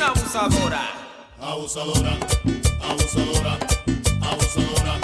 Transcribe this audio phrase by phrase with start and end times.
[0.00, 0.80] Abusadora,
[1.40, 2.12] abusadora,
[2.88, 3.58] abusadora,
[4.22, 4.94] abusadora,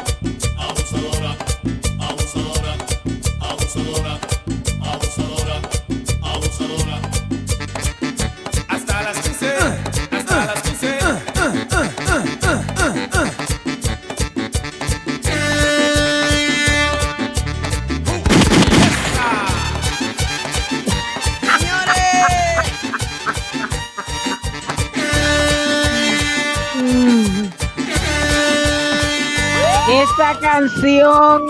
[30.41, 31.43] canción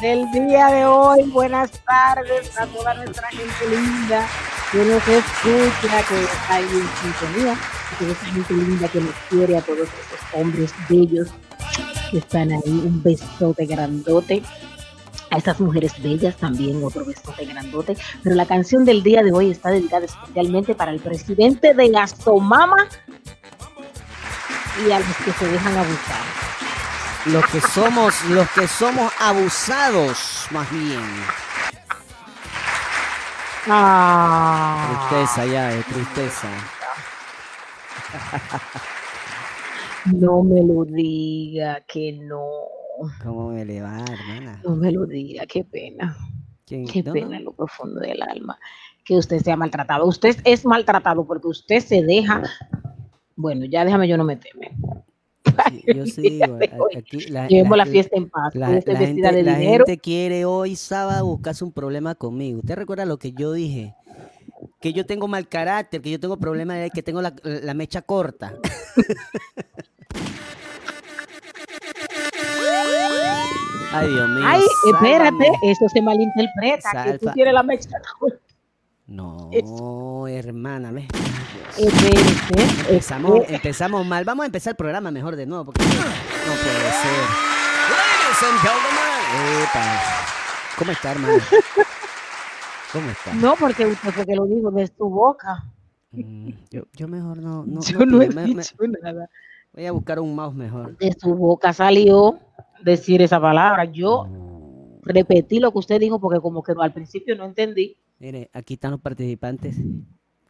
[0.00, 1.22] del día de hoy.
[1.30, 4.26] Buenas tardes a toda nuestra gente linda
[4.70, 9.14] que nos escucha, que está ahí en sintonía, a toda esa gente linda que nos
[9.28, 11.28] quiere, a todos esos hombres bellos
[12.10, 12.62] que están ahí.
[12.66, 14.42] Un besote grandote.
[15.30, 17.96] A estas mujeres bellas también otro besote grandote.
[18.22, 22.06] Pero la canción del día de hoy está dedicada especialmente para el presidente de la
[22.06, 22.86] Somama
[24.86, 26.41] y a los que se dejan abusar.
[27.26, 31.00] Los que somos, los que somos abusados, más bien.
[33.68, 36.48] Ah, Tristeza ya, de tristeza.
[40.06, 42.42] no me lo diga, que no.
[43.22, 44.60] ¿Cómo me le va, hermana?
[44.64, 46.16] No me lo diga, qué pena.
[46.66, 46.86] ¿Quién?
[46.86, 48.58] Qué pena en lo profundo del alma
[49.04, 50.06] que usted sea maltratado.
[50.06, 52.42] Usted es maltratado porque usted se deja.
[53.36, 54.72] Bueno, ya déjame yo no meterme.
[55.70, 56.94] Sí, yo sí digo, de hoy.
[56.94, 58.54] a- aquí la, Llevemos la, la- fiesta en paz.
[58.54, 62.60] la- la gente, de gente quiere hoy sábado buscarse un problema conmigo.
[62.60, 63.94] ¿Usted recuerda lo que yo dije?
[64.80, 67.34] Que yo tengo mal carácter, que yo tengo problemas, que tengo la,
[67.74, 68.54] mecha corta.
[73.94, 74.44] Ay, Dios mío.
[74.46, 74.62] Ay,
[74.92, 75.70] espérate, sálvame.
[75.70, 77.04] eso se malinterpreta.
[77.04, 77.88] Que tú tienes la mecha.
[79.12, 81.06] No, hermana, ve.
[81.76, 84.24] Espérate, Empezamos, mal.
[84.24, 87.22] Vamos a empezar el programa mejor de nuevo, porque no puede ser.
[87.92, 89.62] Ladies and gentlemen.
[89.64, 90.00] Epa.
[90.78, 91.34] ¿Cómo está, hermano?
[92.92, 93.34] ¿Cómo está?
[93.34, 95.62] No, porque usted fue que lo dijo de tu boca.
[96.12, 97.64] Mm, yo, yo mejor no.
[97.66, 99.28] no yo no he me- dicho nada.
[99.74, 100.96] voy a buscar un mouse mejor.
[100.96, 102.38] De su boca salió
[102.82, 103.84] decir esa palabra.
[103.84, 104.26] Yo
[105.02, 107.98] repetí lo que usted dijo porque como que al principio no entendí.
[108.22, 109.74] Mire, aquí están los participantes.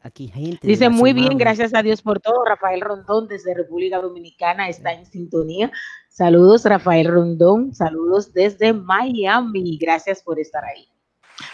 [0.02, 0.66] Aquí gente.
[0.66, 2.44] Dice muy bien, gracias a Dios por todo.
[2.44, 5.72] Rafael Rondón desde República Dominicana está en sintonía.
[6.10, 7.74] Saludos, Rafael Rondón.
[7.74, 9.78] Saludos desde Miami.
[9.80, 10.86] Gracias por estar ahí.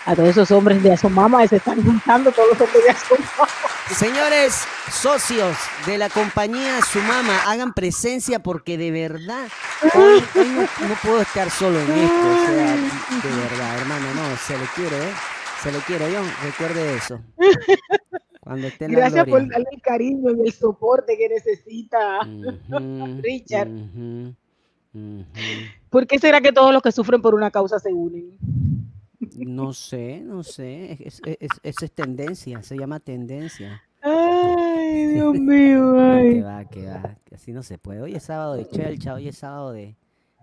[0.07, 3.49] A todos esos hombres de Asomama se están juntando, todos los hombres de Asomama.
[3.95, 5.57] Señores, socios
[5.87, 9.47] de la compañía Sumama, hagan presencia porque de verdad
[9.95, 12.29] hoy, hoy no, no puedo estar solo en esto.
[12.29, 15.38] O sea, de verdad, hermano, no, se le quiere, ¿eh?
[15.63, 17.21] Se le quiere, John, recuerde eso.
[18.41, 22.21] Cuando esté en la Gracias por darle el cariño y el soporte que necesita.
[22.27, 23.69] Ujú, Richard.
[25.91, 28.39] ¿Por qué será que todos los que sufren por una causa se unen?
[29.37, 30.93] No sé, no sé.
[30.93, 33.83] Es, es- es- eso es tendencia, se llama tendencia.
[34.01, 36.41] Ay, Dios mío, No, que ay.
[36.41, 37.17] va, que va.
[37.35, 38.01] Así no se puede.
[38.01, 39.97] Hoy es sábado de chelcha, hoy es sábado de,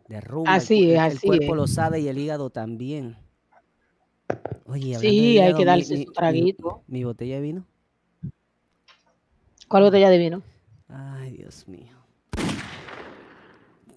[0.10, 0.52] de rumba.
[0.52, 1.56] el Así es, el, así cuerpo es.
[1.56, 3.16] lo sabe y el hígado también.
[4.68, 6.82] Oye, Sí, de hay que darse mi- su traguito.
[6.88, 7.66] Mi, botella de vino.
[9.68, 10.42] ¿Cuál botella de vino?
[10.90, 11.96] Ay, Dios mío.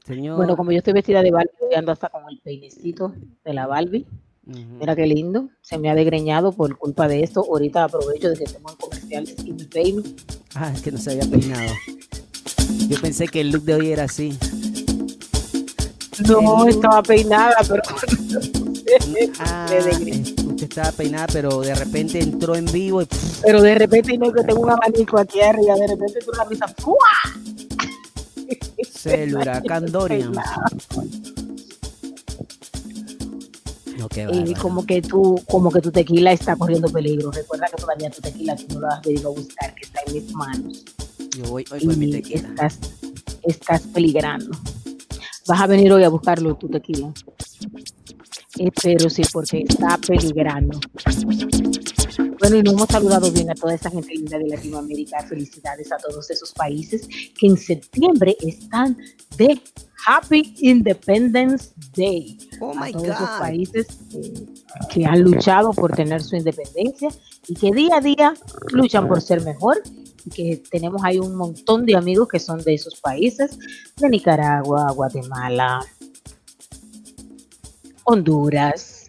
[0.05, 0.37] Señor.
[0.37, 3.13] Bueno, como yo estoy vestida de Barbie, ando hasta con el peinecito
[3.45, 4.07] de la Barbie.
[4.47, 5.51] Mira qué lindo.
[5.61, 7.41] Se me ha degreñado por culpa de esto.
[7.45, 10.03] Ahorita aprovecho de que estamos en comerciales y me peino.
[10.55, 11.71] Ah, es que no se había peinado.
[12.89, 14.39] Yo pensé que el look de hoy era así.
[16.27, 17.83] No estaba peinada, pero
[19.41, 23.09] Ah, usted estaba peinada, pero de repente entró en vivo y
[23.43, 26.67] Pero de repente no que tengo un abanico aquí arriba, de repente tú la risa,
[28.93, 30.33] se el huracán Dorian.
[33.99, 37.31] No, qué Y como que tú, como que tu tequila está corriendo peligro.
[37.33, 40.15] Recuerda que todavía tu tequila tú no lo has venido a buscar, que está en
[40.15, 40.85] mis manos.
[41.37, 42.49] Yo voy hoy por mi Y tequila.
[42.49, 42.79] estás,
[43.43, 44.57] estás peligrando.
[45.47, 47.13] Vas a venir hoy a buscarlo tu tequila.
[48.59, 50.81] Espero sí, porque está peligrando.
[52.41, 55.23] Bueno, y nos hemos saludado bien a toda esa gente linda de Latinoamérica.
[55.29, 57.09] Felicidades a todos esos países
[57.39, 58.97] que en septiembre están
[59.37, 59.61] de
[60.07, 62.39] Happy Independence Day.
[62.61, 63.39] Oh a my todos esos God.
[63.39, 64.47] países eh,
[64.91, 67.09] que han luchado por tener su independencia
[67.47, 68.35] y que día a día
[68.73, 69.81] luchan por ser mejor.
[70.25, 73.57] Y que tenemos ahí un montón de amigos que son de esos países,
[73.97, 75.81] de Nicaragua, Guatemala,
[78.11, 79.07] Honduras.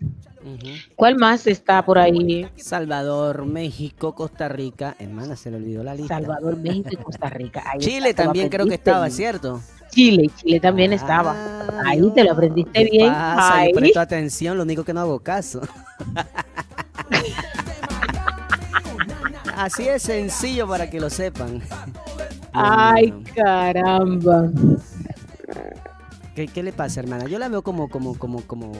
[0.97, 2.45] ¿Cuál más está por ahí?
[2.57, 4.95] Salvador, México, Costa Rica.
[4.99, 6.15] Hermana, se le olvidó la lista.
[6.15, 7.63] Salvador, México y Costa Rica.
[7.65, 9.09] Ahí Chile está, también creo que estaba.
[9.09, 9.61] ¿cierto?
[9.91, 11.33] Chile, Chile también estaba.
[11.33, 13.11] Ah, Ahí yo- te lo aprendiste ¿Qué bien.
[13.13, 13.55] pasa?
[13.57, 13.73] Ahí.
[13.73, 15.61] Presto atención, lo único que no hago caso.
[19.55, 21.61] Así es sencillo para que lo sepan.
[22.51, 24.49] Ay, caramba.
[26.39, 27.25] ¿Qué, qué le pasa, hermana?
[27.25, 28.71] Yo la veo como, como, como, como.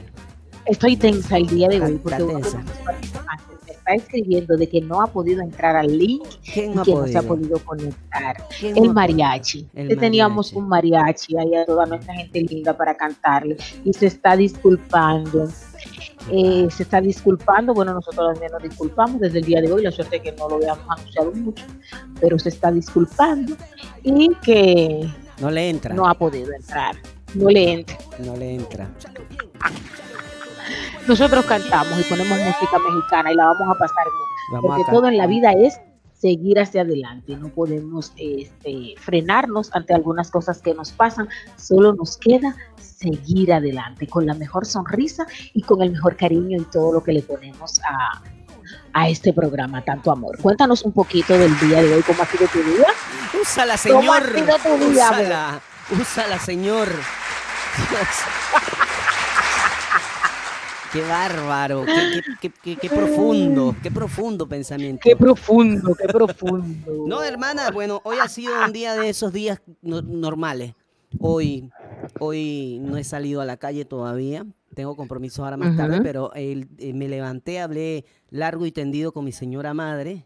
[0.65, 2.59] Estoy tensa el día de hoy porque tensa.
[2.59, 6.23] me está escribiendo de que no ha podido entrar al link
[6.53, 7.59] ¿Quién y no que no se ha podido?
[7.65, 8.37] conectar.
[8.57, 9.67] ¿Quién no El mariachi.
[9.73, 14.37] El teníamos un mariachi ahí a toda nuestra gente linda para cantarle y se está
[14.37, 15.49] disculpando.
[16.31, 19.91] Eh, se está disculpando, bueno, nosotros también nos disculpamos desde el día de hoy, la
[19.91, 21.65] suerte es que no lo habíamos anunciado mucho,
[22.21, 23.53] pero se está disculpando
[24.03, 25.09] y que
[25.41, 25.93] No le entra.
[25.95, 26.95] no ha podido entrar,
[27.35, 27.97] no le entra.
[28.19, 28.89] No le entra.
[31.07, 34.61] Nosotros cantamos y ponemos música mexicana y la vamos a pasar bien.
[34.61, 35.79] Vamos porque todo en la vida es
[36.19, 42.17] seguir hacia adelante, no podemos este, frenarnos ante algunas cosas que nos pasan, solo nos
[42.17, 47.03] queda seguir adelante con la mejor sonrisa y con el mejor cariño y todo lo
[47.03, 48.21] que le ponemos a,
[48.93, 50.37] a este programa, tanto amor.
[50.41, 52.87] Cuéntanos un poquito del día de hoy, cómo ha sido tu día.
[53.41, 54.35] Úsala, ¿Cómo ha señor.
[54.35, 55.61] sido tu día,
[55.91, 56.39] Úsala.
[56.39, 56.89] Señor.
[60.91, 61.85] Qué bárbaro.
[61.85, 63.75] Qué, qué- qué- qué- profundo.
[63.81, 65.01] Qué profundo pensamiento.
[65.03, 67.05] Qué profundo, qué profundo.
[67.07, 70.73] No, hermana, bueno, hoy ha sido un día de esos días no- normales.
[71.19, 71.69] Hoy,
[72.19, 74.45] hoy no he salido a la calle todavía.
[74.75, 79.31] Tengo compromisos ahora más tarde, pero eh, me levanté, hablé largo y tendido con mi
[79.31, 80.25] señora madre.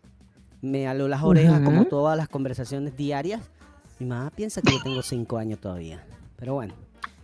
[0.61, 3.41] Me aló las orejas como todas las conversaciones diarias.
[4.03, 6.05] Mi mamá piensa que yo tengo cinco años todavía.
[6.35, 6.73] Pero bueno,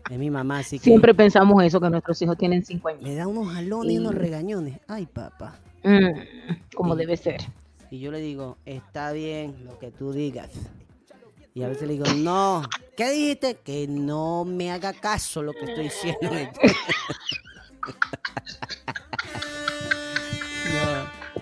[0.10, 3.02] es mi mamá, así que Siempre pensamos eso, que nuestros hijos tienen cinco años.
[3.02, 4.80] me da unos jalones y unos regañones.
[4.88, 5.60] Ay, papá.
[5.84, 6.08] Mm,
[6.74, 7.42] como debe ser.
[7.92, 10.52] Y yo le digo, está bien lo que tú digas.
[11.54, 12.62] Y a veces le digo, no,
[12.96, 13.56] ¿qué dijiste?
[13.56, 16.20] Que no me haga caso lo que estoy diciendo.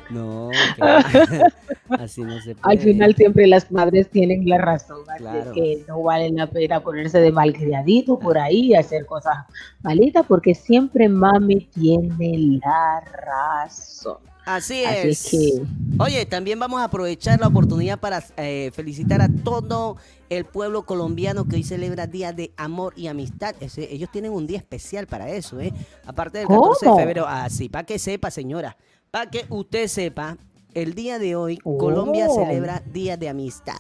[0.10, 1.42] no, no, que-
[2.04, 2.78] así no se puede.
[2.78, 5.52] Al final siempre las madres tienen la razón, así Claro.
[5.54, 9.38] que no vale la pena ponerse de malcriadito por ahí y hacer cosas
[9.82, 14.18] malitas porque siempre mami tiene la razón.
[14.46, 15.26] Así Así es.
[15.26, 15.62] es que
[16.00, 19.98] Oye, también vamos a aprovechar la oportunidad para eh, felicitar a todo
[20.30, 23.56] el pueblo colombiano que hoy celebra Día de Amor y Amistad.
[23.60, 25.74] Ese- ellos tienen un día especial para eso, ¿eh?
[26.06, 26.98] Aparte del 14 de ¿Cómo?
[27.00, 27.26] febrero.
[27.28, 28.78] Así, para que sepa, señora.
[29.12, 30.38] Para que usted sepa,
[30.74, 32.36] el día de hoy Colombia Oh.
[32.36, 33.80] celebra Día de Amistad.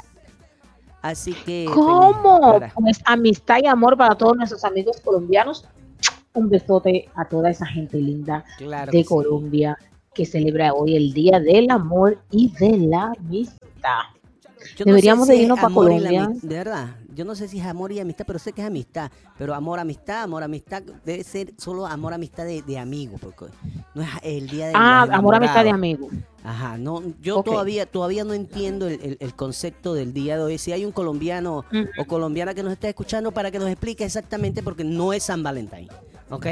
[1.01, 1.65] Así que...
[1.73, 2.21] ¿Cómo?
[2.41, 5.65] para- Pues amistad y amor para todos nuestros amigos colombianos.
[6.33, 9.09] Un besote a toda esa gente linda Claro de que sí.
[9.09, 9.77] Colombia
[10.13, 14.01] que celebra hoy el Día del Amor y de la Amistad.
[14.75, 16.39] Yo no Deberíamos sé si irnos pa' amor y la Colombia.
[16.41, 19.11] de verdad, yo no sé si es amor y amistad, pero sé que es amistad.
[19.37, 23.45] Pero amor, amistad, amor, amistad, debe ser solo amor, amistad de, de amigos, porque
[23.95, 26.11] no es el día de Ah, amor, amistad de amigos.
[26.43, 30.57] Ajá, no, yo todavía, todavía no entiendo el, el- el concepto del día de hoy.
[30.57, 31.65] Si hay un colombiano
[31.97, 35.43] o colombiana que nos está escuchando para que nos explique exactamente, porque no es San
[35.43, 35.89] Valentín,
[36.29, 36.45] ¿ok?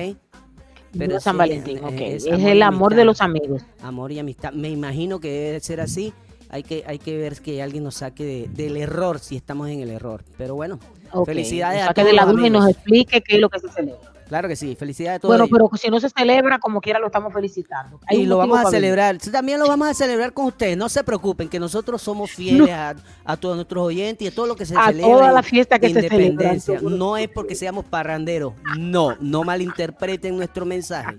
[0.93, 2.01] No es San sí, Valentín, eh, ok.
[2.01, 3.63] es Es, amor el amor de los amigos.
[3.81, 4.53] Amor y amistad.
[4.53, 6.13] Me imagino que debe ser así.
[6.55, 9.81] Hay que, hay que ver que alguien nos saque de- del error si estamos en
[9.81, 10.23] el error.
[10.37, 10.79] Pero bueno,
[11.25, 13.69] felicidades o a todos de la duda y nos explique qué es lo que se
[13.69, 14.11] celebra.
[14.27, 15.29] Claro que sí, felicidades a todos.
[15.37, 15.69] Bueno, ellos.
[15.69, 17.99] pero si no se celebra, como quiera lo estamos felicitando.
[18.07, 18.71] Hay y lo vamos a venir.
[18.71, 19.17] celebrar.
[19.19, 20.75] También lo vamos a celebrar con ustedes.
[20.75, 24.47] No se preocupen, que nosotros somos fieles a, a todos nuestros oyentes y a todo
[24.47, 25.11] lo que se A celebra.
[25.11, 26.79] toda en la fiesta que se celebra, independencia.
[26.81, 28.53] No es porque seamos parranderos.
[28.79, 31.17] No, no malinterpreten nuestro mensaje.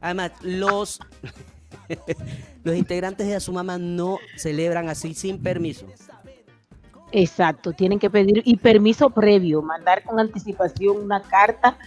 [0.00, 0.98] Además, los,
[2.66, 5.86] los integrantes de Azumama no celebran así sin permiso.
[7.12, 11.78] Exacto, tienen que pedir y permiso previo, mandar con anticipación una carta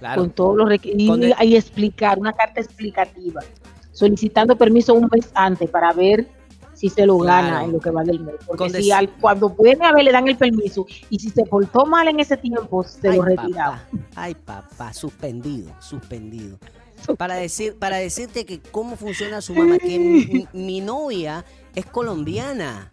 [0.00, 0.22] Claro.
[0.22, 3.42] con todos los requisitos y, explicar, una carta explicativa,
[3.92, 6.26] solicitando permiso un mes antes para ver
[6.72, 7.46] si se lo Claro.
[7.46, 8.34] gana en lo que va del mes.
[8.46, 11.44] Porque Con si al, cuando pueden a ver le dan el permiso y si se
[11.44, 13.76] portó mal en ese tiempo, se Ay, lo retiraba.
[13.76, 16.58] papá, ay, papá, suspendido, suspendido.
[17.16, 22.92] Para decir, para decirte que cómo funciona su mamá, que mi, mi novia es colombiana,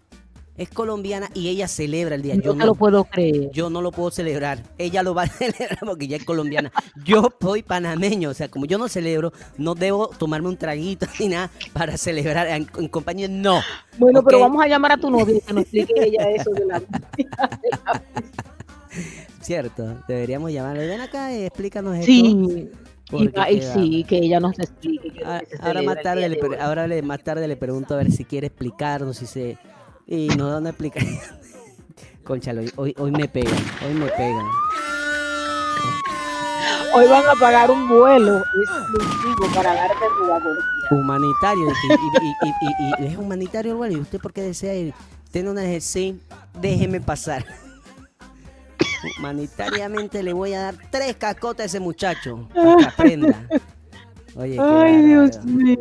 [0.57, 2.35] es colombiana y ella celebra el día.
[2.35, 3.51] Yo no, lo puedo creer.
[3.51, 4.63] yo no lo puedo celebrar.
[4.77, 6.71] Ella lo va a celebrar porque ella es colombiana.
[7.05, 11.29] Yo soy panameño, o sea, como yo no celebro, no debo tomarme un traguito ni
[11.29, 13.27] nada para celebrar en, en compañía.
[13.27, 13.61] No.
[13.97, 16.81] Bueno, pero vamos a llamar a tu novia que nos explique ella eso de la...
[19.41, 20.87] Cierto, deberíamos llamarle.
[20.87, 22.07] Ven acá y explícanos esto.
[22.07, 22.69] Sí,
[23.11, 25.11] y, sí, que ella nos explique.
[25.11, 28.25] que se Ahora más tarde, le, ahora le- más tarde le pregunto a ver si
[28.25, 29.57] quiere explicarnos, si se...
[30.05, 31.17] Y nos da una explicación.
[32.23, 33.53] Conchalo, hoy- hoy, me pegan,
[33.85, 34.45] hoy me pegan.
[36.93, 40.57] Hoy van a pagar un vuelo exclusivo para darte jugador.
[40.91, 44.41] Humanitario, y, y- y- y- y- y es humanitario el vuelo, ¿y usted por qué
[44.41, 44.93] desea ir?
[45.31, 46.19] Tiene una sí,
[46.59, 47.45] déjeme pasar.
[49.17, 53.47] Humanitariamente le voy a dar tres cascotas a ese muchacho para que aprenda.
[54.35, 55.77] Oye, Ay, Dios mío.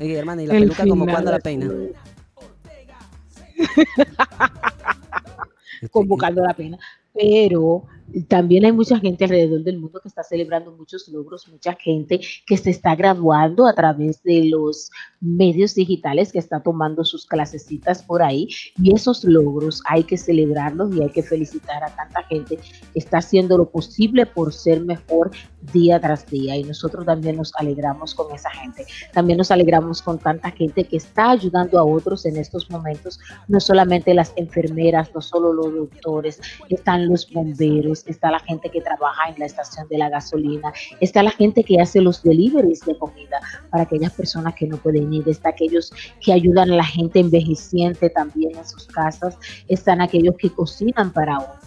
[0.00, 1.66] Oye, hermano, ¿y la El peluca como la peina?
[1.66, 1.88] todo.
[5.90, 6.78] convocando la pena.
[7.12, 7.84] Pero
[8.28, 12.56] también hay mucha gente alrededor del mundo que está celebrando muchos logros, mucha gente que
[12.56, 18.22] se está graduando a través de los medios digitales, que está tomando sus clasecitas por
[18.22, 18.48] ahí.
[18.82, 23.18] Y esos logros hay que celebrarlos y hay que felicitar a tanta gente que está
[23.18, 25.30] haciendo lo posible por ser mejor
[25.72, 26.56] día tras día.
[26.56, 28.84] Y nosotros también nos alegramos con esa gente.
[29.12, 33.18] También nos alegramos con tanta gente que está ayudando a otros en estos momentos
[33.48, 38.80] no solamente las enfermeras, no solo los doctores, están los bomberos, está la gente que
[38.80, 42.96] trabaja en la estación de la gasolina, está la gente que hace los deliveries de
[42.98, 47.20] comida para aquellas personas que no pueden ir, está aquellos que ayudan a la gente
[47.20, 51.60] envejeciente también en sus casas, están aquellos que cocinan para otros.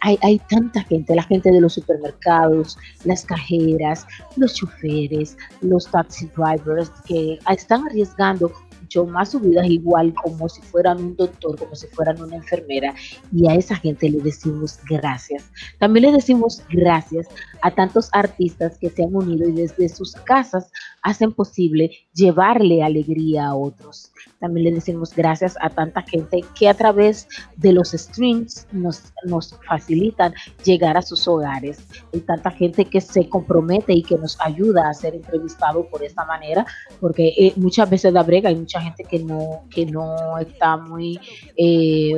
[0.00, 6.30] Hay, hay tanta gente, la gente de los supermercados, las cajeras, los choferes, los taxi
[6.36, 8.52] drivers que están arriesgando
[8.84, 12.94] mucho más su vida igual como si fueran un doctor, como si fueran una enfermera
[13.32, 15.44] y a esa gente le decimos gracias.
[15.78, 17.26] También le decimos gracias
[17.62, 20.70] a tantos artistas que se han unido y desde sus casas
[21.04, 24.10] hacen posible llevarle alegría a otros.
[24.40, 29.54] También le decimos gracias a tanta gente que a través de los streams nos, nos
[29.68, 30.34] facilitan
[30.64, 31.78] llegar a sus hogares.
[32.12, 36.24] Hay tanta gente que se compromete y que nos ayuda a ser entrevistados por esta
[36.24, 36.66] manera,
[37.00, 41.20] porque eh, muchas veces da brega, hay mucha gente que no, que no está muy
[41.56, 42.14] eh,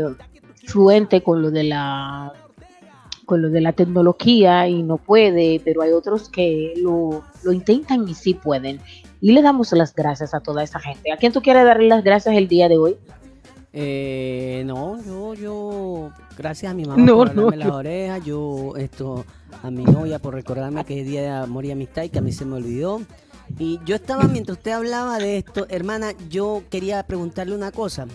[0.64, 2.32] fluente con lo de la
[3.26, 8.08] con lo de la tecnología y no puede, pero hay otros que lo, lo intentan
[8.08, 8.80] y sí pueden.
[9.20, 11.12] Y le damos las gracias a toda esa gente.
[11.12, 12.96] ¿A quién tú quieres darle las gracias el día de hoy?
[13.72, 18.72] Eh, no, yo, yo, gracias a mi mamá No, por no, las yo- orejas, yo,
[18.76, 19.24] esto,
[19.62, 22.22] a mi novia por recordarme que es día de amor y amistad y que a
[22.22, 23.02] mí se me olvidó.
[23.58, 28.06] Y yo estaba, mientras usted hablaba de esto, hermana, yo quería preguntarle una cosa.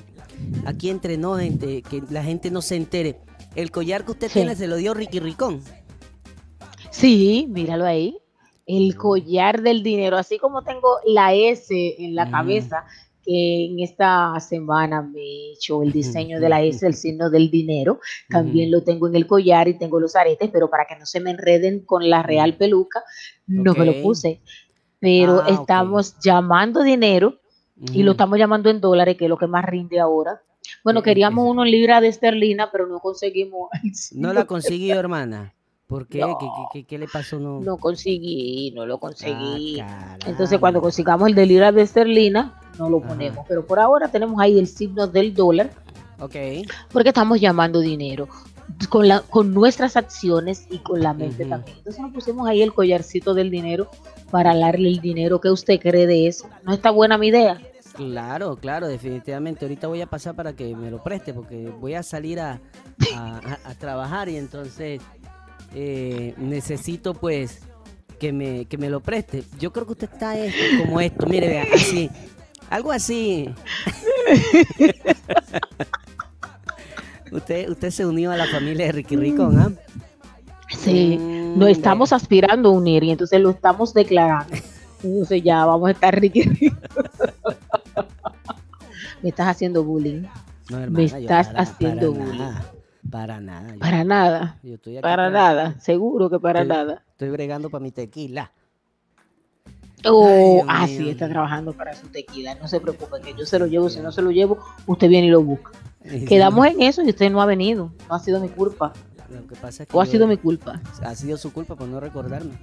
[0.65, 3.19] Aquí entre nos, gente, que la gente no se entere.
[3.55, 4.33] El collar que usted Sí.
[4.39, 5.61] tiene se lo dio Ricky Ricón.
[6.89, 8.17] Sí, míralo ahí.
[8.65, 12.31] El collar del dinero, así como tengo la S en la Mm.
[12.31, 12.85] cabeza,
[13.23, 17.51] que en esta semana me he hecho el diseño de la S, el signo del
[17.51, 21.05] dinero, también lo tengo en el collar y tengo los aretes, pero para que no
[21.05, 23.03] se me enreden con la real peluca,
[23.47, 24.41] no me lo puse.
[24.99, 27.39] Pero Ah, estamos llamando dinero
[27.93, 30.41] y lo estamos llamando en dólares, que es lo que más rinde ahora.
[30.83, 31.49] Bueno, Eh, queríamos eh.
[31.49, 33.69] uno en libra de esterlina, pero no conseguimos.
[34.13, 35.53] No la consiguió, hermana.
[35.87, 36.19] ¿Por qué?
[36.19, 36.37] No.
[36.37, 37.37] ¿Qué, qué- qué- qué le pasó?
[37.39, 37.59] No.
[37.59, 39.79] No conseguí, no lo conseguí.
[39.81, 43.09] Ah, Entonces, cuando consigamos el de libra de esterlina, no lo Ajá.
[43.09, 43.45] ponemos.
[43.47, 45.69] Pero por ahora tenemos ahí el signo del dólar,
[46.19, 46.35] Ok.
[46.93, 48.29] porque estamos llamando dinero
[48.87, 51.75] con, la, con nuestras acciones y con la mente también.
[51.79, 53.89] Entonces, nos pusimos ahí el collarcito del dinero
[54.31, 55.41] para darle el dinero.
[55.41, 56.47] ¿Qué usted cree de eso?
[56.63, 57.59] ¿No está buena mi idea?
[58.09, 59.65] Claro, claro, definitivamente.
[59.65, 62.59] Ahorita voy a pasar para que me lo preste porque voy a salir a,
[63.15, 65.01] a- a- a trabajar y entonces
[65.75, 67.59] eh, necesito pues
[68.19, 69.43] que me, que me lo preste.
[69.59, 72.09] Yo creo que usted está eh, como esto, mire, vea, así,
[72.69, 73.49] algo así.
[77.31, 79.71] usted, usted se unió a la familia de Ricky Ricón, ¿ah?
[80.69, 84.55] Sí, Mm, nos estamos aspirando a unir y entonces lo estamos declarando.
[85.03, 86.77] Entonces ya vamos a estar Ricky Rico.
[89.21, 90.23] Me estás haciendo bullying.
[90.69, 92.37] No, Me hermana, yo estás para- haciendo para bullying.
[92.39, 92.71] nada,
[93.09, 93.73] para nada.
[93.73, 97.03] yo- Para nada, yo estoy aquí para nada, seguro que para Estoy- nada.
[97.11, 98.51] Estoy bregando para mi tequila.
[100.03, 102.55] Oh, Dios ah, está trabajando para su tequila.
[102.55, 103.87] No se preocupe, que yo se lo llevo.
[103.87, 105.71] Si no se lo llevo, usted viene y lo busca.
[106.27, 107.93] Quedamos en eso y usted no ha venido.
[108.09, 108.93] No ha sido mi culpa.
[109.29, 110.81] Lo que pasa es que O ha sido mi culpa.
[111.03, 112.53] ha sido su culpa por no recordarme.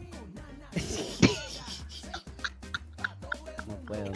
[3.69, 4.13] no puedo, no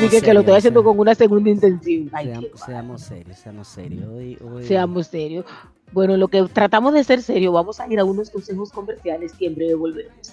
[0.00, 2.08] Así que, que lo estoy serios, haciendo con una segunda intención.
[2.12, 4.08] Ay, seamos serios, seamos serios.
[4.08, 5.44] Hoy, hoy- Seamos serios.
[5.92, 9.46] Bueno, lo que tratamos de ser serio, vamos a ir a unos consejos comerciales y
[9.46, 10.32] en breve volvemos.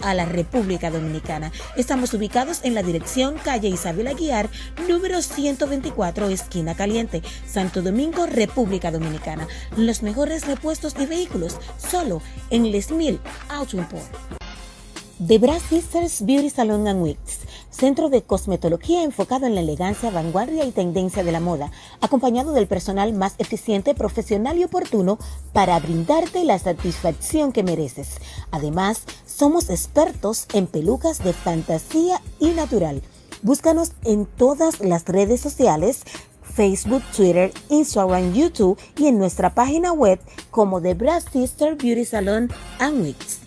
[0.00, 1.52] a la República Dominicana.
[1.76, 4.48] Estamos ubicados en la dirección calle Isabel Aguiar,
[4.88, 9.46] número 124, esquina caliente, Santo Domingo, República Dominicana.
[9.76, 14.06] Los mejores repuestos de vehículos solo en Les Mil Auto Import.
[15.26, 17.40] The Brass Sisters Beauty Salon and Wigs,
[17.70, 22.68] centro de cosmetología enfocado en la elegancia, vanguardia y tendencia de la moda, acompañado del
[22.68, 25.18] personal más eficiente, profesional y oportuno
[25.52, 28.18] para brindarte la satisfacción que mereces.
[28.52, 29.02] Además,
[29.38, 33.02] somos expertos en pelucas de fantasía y natural.
[33.42, 36.02] Búscanos en todas las redes sociales,
[36.42, 40.18] Facebook, Twitter, Instagram, YouTube y en nuestra página web
[40.50, 42.48] como The Brass Sister Beauty Salon
[42.80, 43.40] and Wigs.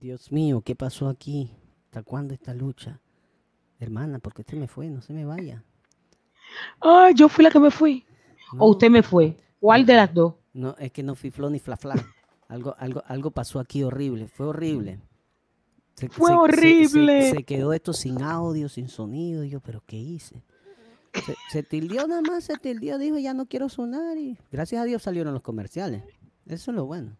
[0.00, 1.50] Dios mío, ¿qué pasó aquí?
[1.84, 3.00] ¿Hasta cuándo esta lucha?
[3.78, 4.88] Hermana, ¿por qué usted me fue?
[4.88, 5.62] No se me vaya.
[6.80, 8.06] Ay, yo fui la que me fui.
[8.54, 9.36] No, O usted me fue.
[9.60, 10.41] ¿Cuál de las dos?
[10.54, 11.94] No, es que no fui ni fla fla.
[12.48, 14.28] Algo, algo, algo pasó aquí horrible.
[14.28, 15.00] Fue horrible.
[15.94, 17.22] Se- Fue se- horrible.
[17.22, 19.44] Se, se quedó esto sin audio, sin sonido.
[19.44, 20.42] Y yo, ¿pero qué hice?
[21.26, 24.16] Se, se tildió nada más, se tildió, dijo, ya no quiero sonar.
[24.18, 26.02] Y gracias a Dios salieron los comerciales.
[26.46, 27.16] Eso es lo bueno.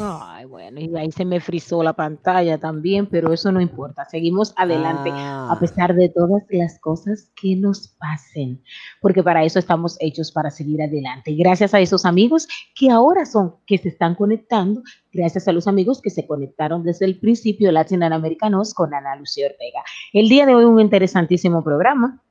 [0.00, 4.06] Ay, bueno, y ahí se me frizó la pantalla también, pero eso no importa.
[4.06, 8.62] Seguimos adelante Ah, a pesar de todas las cosas que nos pasen,
[9.02, 11.34] porque para eso estamos hechos, para seguir adelante.
[11.34, 16.00] Gracias a esos amigos que ahora son, que se están conectando, gracias a los amigos
[16.00, 19.82] que se conectaron desde el principio Latinoamericanos con Ana Lucía Ortega.
[20.14, 22.22] El día de hoy un interesantísimo programa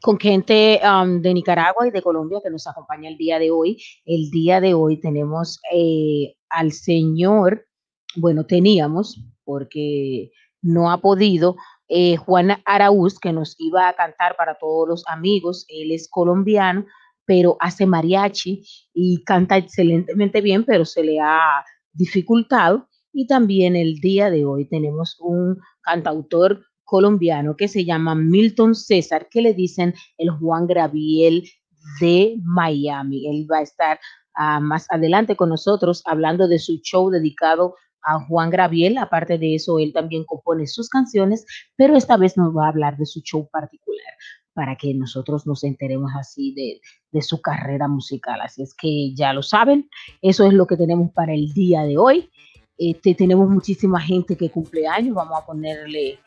[0.00, 3.82] con gente um, de Nicaragua y de Colombia que nos acompaña el día de hoy.
[4.04, 7.66] El día de hoy tenemos eh, al señor,
[8.16, 10.32] bueno, teníamos, porque
[10.62, 11.56] no ha podido,
[11.88, 15.64] eh, Juan Araúz, que nos iba a cantar para todos los amigos.
[15.68, 16.86] Él es colombiano,
[17.24, 22.88] pero hace mariachi y canta excelentemente bien, pero se le ha dificultado.
[23.12, 29.28] Y también el día de hoy tenemos un cantautor colombiano que se llama Milton César,
[29.30, 31.48] que le dicen el Juan Graviel
[32.00, 33.28] de Miami.
[33.28, 33.98] Él va a estar
[34.60, 38.98] más adelante con nosotros hablando de su show dedicado a Juan Graviel.
[38.98, 41.44] Aparte de eso, él también compone sus canciones,
[41.76, 44.12] pero esta vez nos va a hablar de su show particular
[44.52, 46.80] para que nosotros nos enteremos así de,
[47.12, 48.40] de su carrera musical.
[48.40, 49.88] Así es que ya lo saben,
[50.22, 52.30] eso es lo que tenemos para el día de hoy.
[52.78, 56.18] Este, tenemos muchísima gente que cumple años, vamos a ponerle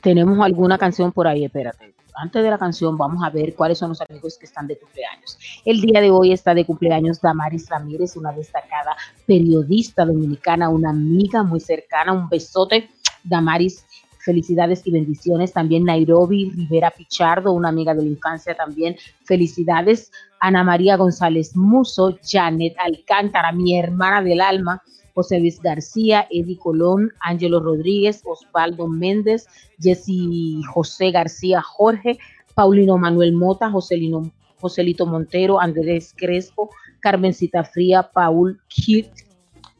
[0.00, 1.94] tenemos alguna canción por ahí, espérate.
[2.14, 5.38] Antes de la canción, vamos a ver cuáles son los amigos que están de cumpleaños.
[5.64, 8.96] El día de hoy está de cumpleaños Damaris Ramírez, una destacada
[9.26, 12.12] periodista dominicana, una amiga muy cercana.
[12.12, 12.90] Un besote,
[13.24, 13.86] Damaris.
[14.24, 15.52] Felicidades y bendiciones.
[15.52, 18.94] También Nairobi Rivera Pichardo, una amiga de la infancia también.
[19.24, 20.12] Felicidades.
[20.38, 24.82] Ana María González Muso, Janet Alcántara, mi hermana del alma.
[25.14, 29.46] José Luis García, Eddie Colón, Ángelo Rodríguez, Osvaldo Méndez,
[29.78, 32.18] Jessy José García Jorge,
[32.54, 36.70] Paulino Manuel Mota, Joselito Montero, Andrés Crespo,
[37.00, 39.12] Carmencita Fría, Paul Kirt,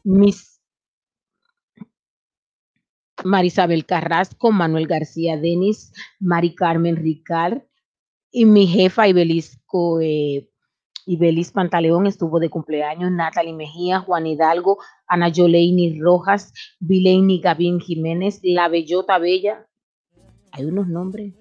[0.03, 0.59] Miss
[3.23, 7.61] Marisabel Carrasco, Manuel García Denis, Mari Carmen Ricard
[8.31, 10.49] y mi jefa Ibelis, Co- eh,
[11.05, 18.39] Ibelis Pantaleón estuvo de cumpleaños, Natalie Mejía, Juan Hidalgo, Ana Yoleini Rojas, Vileini Gavín Jiménez,
[18.43, 19.67] La Bellota Bella,
[20.53, 21.33] hay unos nombres.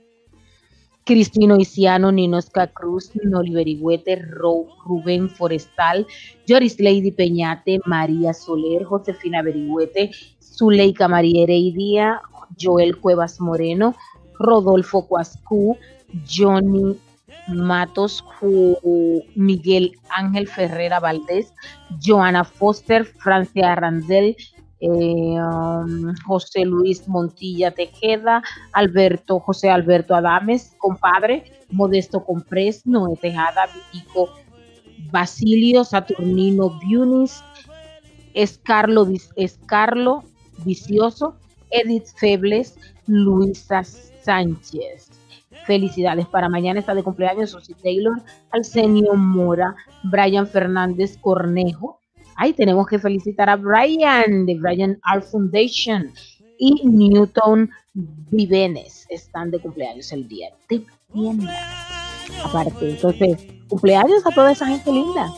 [1.04, 6.06] Cristino Isiano, Ninosca Cruz, Nino Oliverigüete, Rubén Forestal,
[6.48, 12.22] Joris Lady Peñate, María Soler, Josefina Berigüete, Zuleika María Heredia,
[12.58, 13.94] Joel Cuevas Moreno,
[14.38, 15.76] Rodolfo Cuascú,
[16.26, 16.96] Johnny
[17.48, 18.24] Matos,
[19.34, 21.52] Miguel Ángel Ferrera Valdés,
[22.00, 24.36] Joana Foster, Francia Randel,
[24.80, 28.42] eh, um, José Luis Montilla Tejeda,
[28.72, 34.28] Alberto, José Alberto Adames, compadre, Modesto Comprés, Noé Tejada, Vitico
[35.10, 37.42] Basilio, Saturnino Bunis,
[38.34, 39.06] Escarlo
[40.64, 41.36] Vicioso,
[41.70, 45.21] Edith Febles, Luisa Sánchez.
[45.66, 48.20] Felicidades para mañana está de cumpleaños Susi Taylor,
[48.50, 52.00] Arsenio Mora, Brian Fernández Cornejo.
[52.36, 56.12] Ahí tenemos que felicitar a Brian de Brian Art Foundation
[56.58, 59.06] y Newton Vivenes.
[59.08, 61.52] Están de cumpleaños el día de mañana.
[62.44, 65.30] Aparte, entonces, cumpleaños a toda esa gente linda.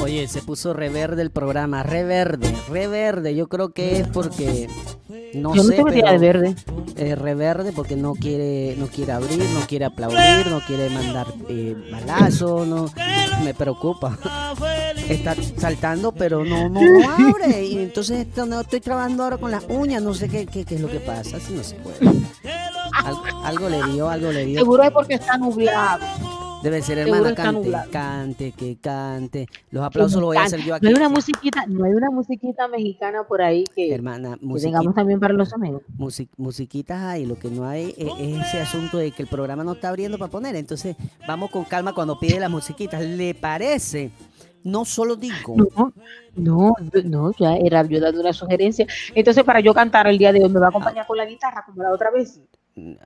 [0.00, 3.34] Oye, se puso reverde el programa, reverde, reverde.
[3.34, 4.68] Yo creo que es porque
[5.34, 6.54] no Yo no sé, tengo idea de pero verde.
[6.96, 11.76] eh, reverde porque no quiere, no quiere abrir, no quiere aplaudir, no quiere mandar eh,
[11.90, 12.90] balazo, no
[13.44, 14.18] me preocupa.
[15.08, 17.64] Está saltando, pero no, no, no abre.
[17.66, 20.76] Y entonces esto, no, estoy trabajando ahora con las uñas, no sé qué, qué, qué
[20.76, 21.98] es lo que pasa, así no se puede.
[23.04, 24.58] Algo, algo le dio, algo le dio.
[24.60, 26.04] Seguro es porque está nublado.
[26.62, 29.46] Debe ser hermana, cante, cante, que cante.
[29.70, 30.84] Los aplausos los voy a hacer yo aquí.
[30.86, 34.92] No hay una musiquita, no hay una musiquita mexicana por ahí que, Hermana, que tengamos
[34.92, 35.82] también para los amigos.
[35.96, 39.62] music- musiquitas hay, lo que no hay es, es ese asunto de que el programa
[39.62, 40.56] no está abriendo para poner.
[40.56, 40.96] Entonces,
[41.28, 43.02] vamos con calma cuando pide las musiquitas.
[43.02, 44.10] ¿Le parece?
[44.64, 45.54] No solo digo.
[45.56, 45.92] No,
[46.34, 48.84] no, no, ya era yo dando una sugerencia.
[49.14, 51.62] Entonces, para yo cantar el día de hoy, ¿me va a acompañar con la guitarra
[51.64, 52.40] como la otra vez?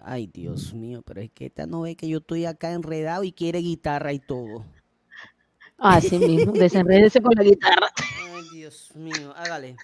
[0.05, 3.33] Ay, Dios mío, pero es que esta no ve que yo estoy acá enredado y
[3.33, 4.65] quiere guitarra y todo.
[5.79, 7.89] Así mismo, desenrédese con la guitarra.
[7.97, 9.77] Ay, Dios mío, hágale.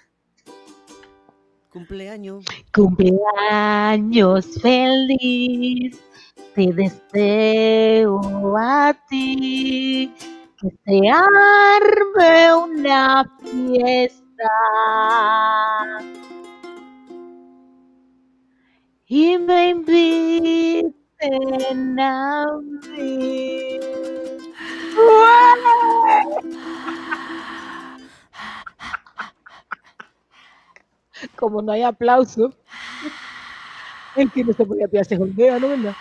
[1.71, 2.45] Cumpleaños.
[2.75, 5.99] Cumpleaños feliz,
[6.55, 8.21] te deseo
[8.57, 10.13] a ti
[10.61, 14.49] que se arme una fiesta
[19.09, 20.93] y me inviten
[21.99, 22.47] a
[22.93, 23.81] mí.
[31.37, 32.55] Como no hay aplauso,
[34.15, 35.97] el que no se podía pillar se jondea, ¿no verdad?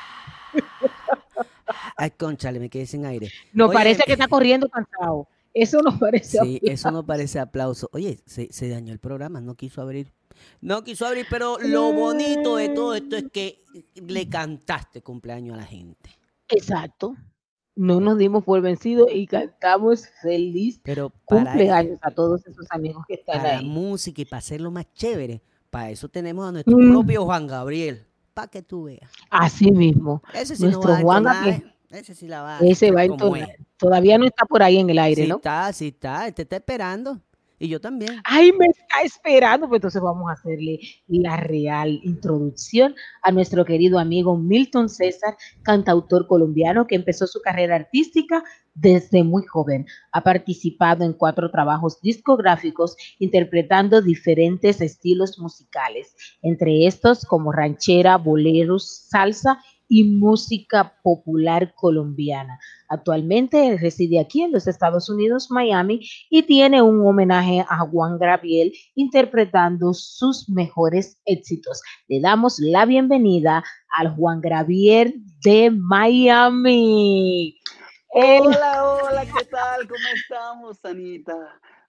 [1.96, 3.32] Ay, conchale, me quedé sin aire.
[3.54, 5.28] Nos Oye, parece que está corriendo cansado.
[5.54, 6.38] Eso nos parece.
[6.40, 7.90] Sí, eso no parece aplauso.
[7.94, 10.12] Oye, se, se dañó el programa, no quiso abrir.
[10.62, 13.64] No quiso abrir, pero lo bonito de todo esto es que
[13.96, 16.10] le cantaste cumpleaños a la gente.
[16.50, 17.16] Exacto.
[17.76, 23.04] No nos dimos por vencidos y cantamos feliz Pero para, cumpleaños a todos esos amigos
[23.08, 23.66] que están para ahí.
[23.66, 26.90] música y para hacerlo más chévere, para eso tenemos a nuestro Mm.
[26.92, 28.04] propio Juan Gabriel.
[28.34, 29.12] Para que tú veas.
[29.30, 30.24] Así mismo.
[30.34, 31.74] Ese sí Nuestro no entonar, que- ¿eh?
[31.90, 33.56] Ese sí la va Ese va a entonar.
[33.78, 35.36] Todavía no está por ahí en el aire, Sí ¿no?
[35.38, 36.28] está, sí está.
[36.28, 37.22] Este está esperando.
[37.60, 38.22] Y yo también.
[38.24, 39.68] Ay, me está esperando.
[39.68, 46.28] Pues entonces vamos a hacerle la real introducción a nuestro querido amigo Milton César, cantautor
[46.28, 48.44] colombiano que empezó su carrera artística
[48.76, 49.88] desde muy joven.
[50.12, 59.08] Ha participado en cuatro trabajos discográficos interpretando diferentes estilos musicales, entre estos como ranchera, boleros,
[59.10, 62.60] salsa y música popular colombiana.
[62.90, 68.72] Actualmente reside aquí en los Estados Unidos, Miami, y tiene un homenaje a Juan Gabriel
[68.96, 71.82] interpretando sus mejores éxitos.
[72.08, 77.58] Le damos la bienvenida al Juan Gabriel de Miami.
[78.10, 79.88] Hola, hola, ¿qué tal?
[79.88, 81.36] ¿Cómo estamos, Anita?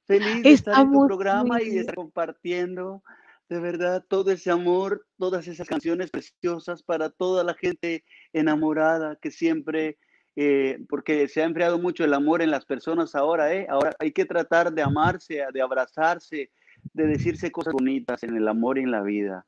[0.04, 3.02] Feliz de estar en tu programa y de estar compartiendo
[3.48, 9.30] de verdad todo ese amor, todas esas canciones preciosas para toda la gente enamorada que
[9.30, 9.98] siempre,
[10.37, 13.66] eh, porque se ha enfriado mucho el amor en las personas ahora, ¿eh?
[13.70, 16.50] Ahora hay que tratar de amarse, de abrazarse,
[16.92, 19.46] de decirse cosas bonitas en el amor y en la vida.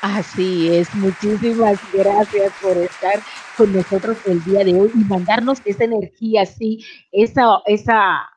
[0.00, 3.20] Así es, muchísimas gracias por estar
[3.56, 8.28] con nosotros el día de hoy y mandarnos esa energía así, esa, esa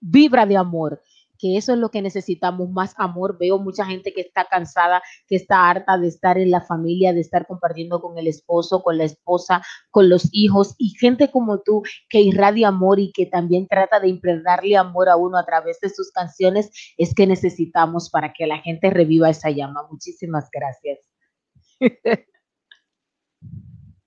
[0.00, 1.02] vibra de amor,
[1.38, 3.38] que eso es lo que necesitamos, más amor.
[3.38, 7.20] Veo mucha gente que está cansada, que está harta de estar en la familia, de
[7.20, 11.82] estar compartiendo con el esposo, con la esposa, con los hijos y gente como tú
[12.08, 15.90] que irradia amor y que también trata de impregnarle amor a uno a través de
[15.90, 19.86] sus canciones, es que necesitamos para que la gente reviva esa llama.
[19.90, 21.00] Muchísimas gracias.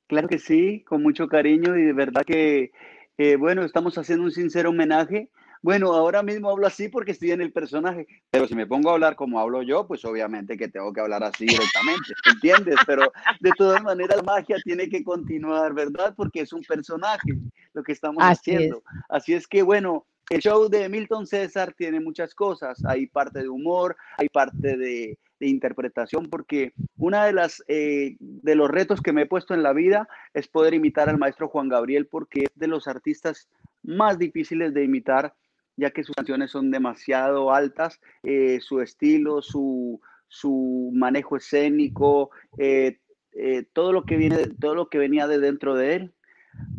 [0.10, 2.72] Claro que sí, con mucho cariño y de verdad que,
[3.20, 5.30] eh, bueno, estamos haciendo un sincero homenaje.
[5.62, 8.94] Bueno, ahora mismo hablo así porque estoy en el personaje, pero si me pongo a
[8.94, 12.76] hablar como hablo yo, pues obviamente que tengo que hablar así directamente, ¿entiendes?
[12.86, 16.14] Pero de todas maneras la magia tiene que continuar, ¿verdad?
[16.16, 17.34] Porque es un personaje
[17.74, 18.84] lo que estamos Así haciendo.
[19.10, 22.84] Así es que, bueno, el show de Milton César tiene muchas cosas.
[22.86, 28.56] Hay parte de humor, hay parte de, de interpretación, porque una de las eh, de
[28.56, 31.70] los retos que me he puesto en la vida es poder imitar al maestro Juan
[31.70, 33.50] Gabriel, porque es de los artistas
[33.84, 35.34] más difíciles de imitar,
[35.80, 43.00] ya que sus canciones son demasiado altas, eh, su estilo, su, su manejo escénico, eh,
[43.34, 46.14] eh, todo lo que viene, todo lo que venía de dentro de él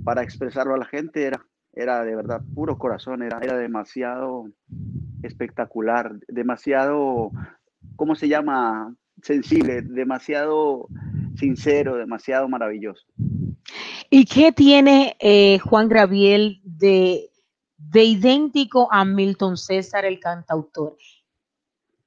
[0.04, 4.50] para expresarlo a la gente era, era de verdad puro corazón, era, era demasiado
[5.22, 7.30] espectacular, demasiado,
[7.96, 8.94] ¿cómo se llama?
[9.22, 10.88] Sensible, demasiado
[11.36, 13.06] sincero, demasiado maravilloso.
[14.08, 15.16] ¿Y qué tiene
[15.62, 17.29] Juan Gabriel de,
[17.88, 20.96] de idéntico a Milton César, el cantautor?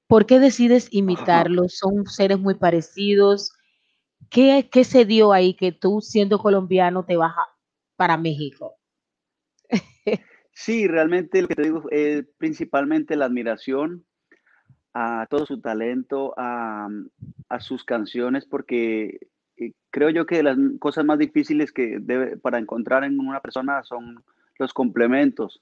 [0.07, 1.67] ¿Por qué decides imitarlo?
[1.67, 3.51] Son seres muy parecidos.
[4.29, 7.33] ¿Qué, qué se dio ahí que tú, siendo colombiano, te vas
[7.95, 8.75] para México?
[10.55, 14.05] Sí, realmente lo que te digo es principalmente la admiración
[14.93, 16.87] a todo su talento, a,
[17.49, 19.17] a sus canciones, porque
[19.57, 23.83] eh, creo yo que las cosas más difíciles que debe, para encontrar en una persona
[23.83, 24.23] son
[24.63, 25.61] los complementos,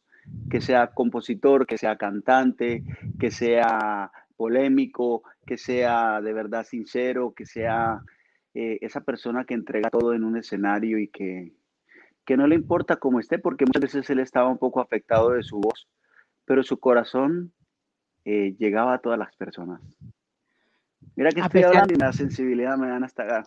[0.50, 2.84] que sea compositor, que sea cantante,
[3.20, 8.02] que sea polémico, que sea de verdad sincero, que sea
[8.54, 11.52] eh, esa persona que entrega todo en un escenario y que,
[12.26, 15.44] que no le importa cómo esté, porque muchas veces él estaba un poco afectado de
[15.44, 15.88] su voz,
[16.46, 17.52] pero su corazón
[18.26, 19.82] eh, llegaba a todas las personas.
[21.16, 23.44] Mira que A estoy pesar hablando y la sensibilidad me dan hasta,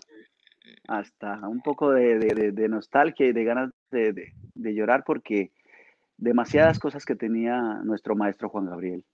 [0.88, 5.04] hasta un poco de, de- de- de nostalgia y de ganas de, de- de llorar
[5.06, 5.52] porque
[6.18, 9.04] demasiadas cosas que tenía nuestro maestro Juan Gabriel.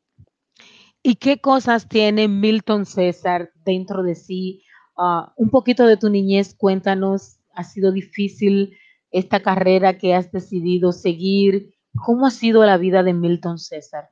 [1.02, 4.64] ¿Y qué cosas tiene Milton César dentro de sí?
[4.96, 8.76] Ah, un poquito de tu niñez, cuéntanos, ¿ha sido difícil
[9.10, 11.74] esta carrera que has decidido seguir?
[12.04, 14.10] ¿Cómo ha sido la vida de Milton César?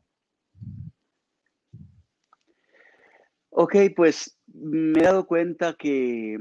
[3.51, 6.39] Ok, pues me he dado cuenta que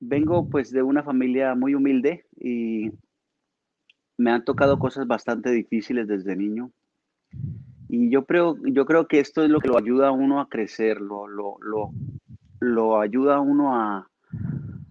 [0.00, 2.90] vengo pues de una familia muy humilde y
[4.16, 6.70] me han tocado cosas bastante difíciles desde niño.
[7.88, 10.48] Y yo creo, yo creo que esto es lo que lo ayuda a uno a
[10.48, 11.90] crecer, lo, lo, lo,
[12.60, 14.08] lo ayuda a uno a,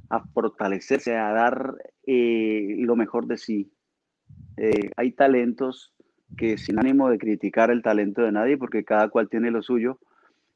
[0.10, 3.72] a fortalecerse, a dar eh, lo mejor de sí.
[4.58, 5.94] Eh, hay talentos
[6.38, 10.00] que sin ánimo de criticar el talento de nadie, porque cada cual tiene lo suyo,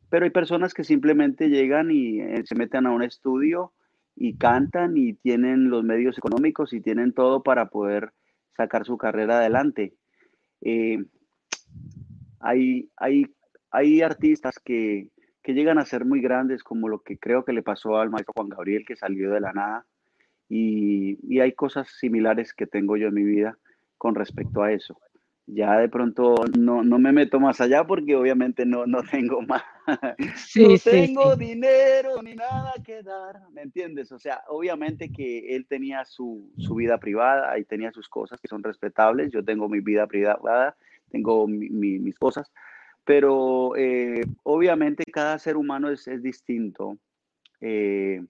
[0.10, 3.74] pero hay personas que simplemente llegan y eh, se meten a un estudio
[4.16, 8.12] y cantan y tienen los medios económicos y tienen todo para poder
[8.58, 9.94] sacar su carrera adelante.
[10.62, 10.98] Eh,
[12.40, 13.26] hay, hay,
[13.72, 15.10] hay artistas que,
[15.44, 18.34] que llegan a ser muy grandes, como lo que creo que le pasó al maestro
[18.36, 19.86] Juan Gabriel, que salió de la nada.
[20.50, 23.58] Y, y hay cosas similares que tengo yo en mi vida
[23.98, 25.00] con respecto a eso.
[25.50, 29.64] Ya de pronto no, no me meto más allá porque obviamente no, no tengo más.
[30.36, 31.46] Sí, no sí, tengo sí.
[31.46, 34.12] dinero ni nada que dar, ¿me entiendes?
[34.12, 38.50] O sea, obviamente que él tenía su, su vida privada y tenía sus cosas que
[38.50, 39.32] son respetables.
[39.32, 40.76] Yo tengo mi vida privada,
[41.10, 42.52] tengo mi- mi- mis cosas,
[43.06, 46.98] pero eh, obviamente cada ser humano es, es distinto.
[47.62, 48.22] eh,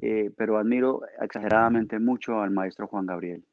[0.00, 3.44] eh, pero admiro exageradamente mucho al maestro Juan Gabriel.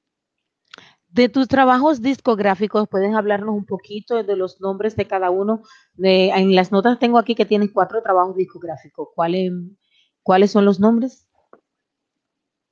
[1.15, 5.61] De tus trabajos discográficos, ¿puedes hablarnos un poquito de los nombres de cada uno?
[5.93, 9.07] De- en las notas tengo aquí que tienes cuatro trabajos discográficos.
[9.15, 9.53] ¿Cuáles,
[10.23, 11.25] cuáles son los nombres?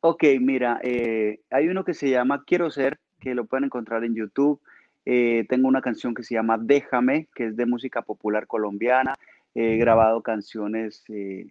[0.02, 4.14] Ok, mira, eh, hay uno que se llama Quiero Ser, que lo pueden encontrar en
[4.14, 4.60] YouTube.
[5.06, 9.16] Eh, tengo una canción que se llama Déjame, que es de música popular colombiana.
[9.56, 11.48] He grabado canciones, eh,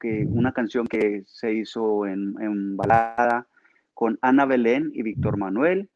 [0.00, 3.46] que, una canción que se hizo en, en balada
[3.94, 5.88] con Ana Belén y Víctor Manuel.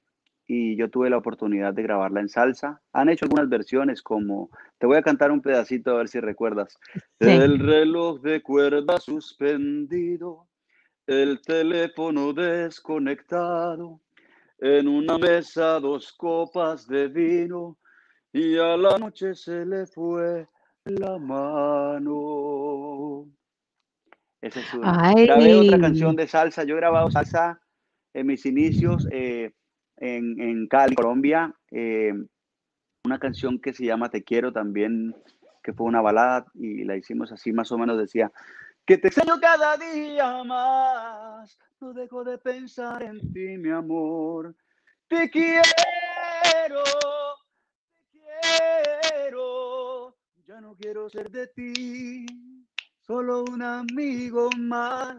[0.46, 2.80] Y yo tuve la oportunidad de grabarla en salsa.
[2.92, 6.78] Han hecho algunas versiones como, te voy a cantar un pedacito a ver si recuerdas.
[7.20, 7.28] Sí.
[7.28, 10.46] El reloj de cuerda suspendido,
[11.06, 14.00] el teléfono desconectado,
[14.58, 17.76] en una mesa dos copas de vino
[18.32, 20.46] y a la noche se le fue
[20.84, 22.06] la mano.
[24.40, 25.12] Esa es una.
[25.12, 26.64] Grabé otra canción de salsa.
[26.64, 27.60] Yo he grabado salsa
[28.14, 29.52] en mis inicios eh,
[29.96, 31.54] en, en Cali, Colombia.
[31.70, 32.12] eh,
[33.04, 35.14] una canción que se llama Te quiero también,
[35.62, 37.98] que fue una balada y la hicimos así más o menos.
[37.98, 38.32] Decía
[38.84, 41.58] que te extraño cada día más.
[41.80, 44.56] No dejo de pensar en ti, mi amor.
[45.06, 45.62] Te quiero,
[48.12, 50.16] te quiero.
[50.46, 52.26] Ya no quiero ser de ti,
[53.02, 55.16] solo un amigo más.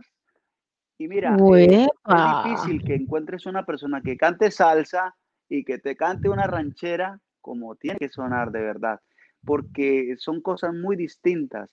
[0.97, 5.15] Y mira, eh, es difícil que encuentres una persona que cante salsa
[5.47, 8.99] y que te cante una ranchera como tiene que sonar de verdad,
[9.45, 11.69] porque son cosas muy distintas.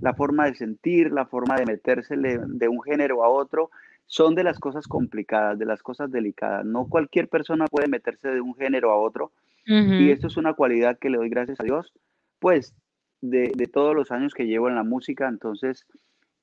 [0.00, 3.70] La forma de sentir, la forma de meterse de un género a otro,
[4.06, 6.64] son de las cosas complicadas, de las cosas delicadas.
[6.64, 9.32] No cualquier persona puede meterse de un género a otro
[9.66, 11.94] y esto es una cualidad que le doy gracias a Dios,
[12.38, 12.74] pues
[13.22, 15.86] de, de todos los años que llevo en la música, entonces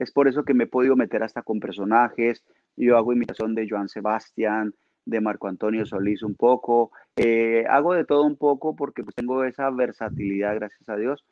[0.01, 2.43] es por eso que me he podido meter hasta con personajes.
[2.75, 4.73] Yo hago imitación de Joan Sebastián,
[5.05, 6.91] de Marco Antonio Solís un poco.
[7.15, 11.23] eh, hago de todo un poco porque pues, tengo esa versatilidad, gracias a Dios.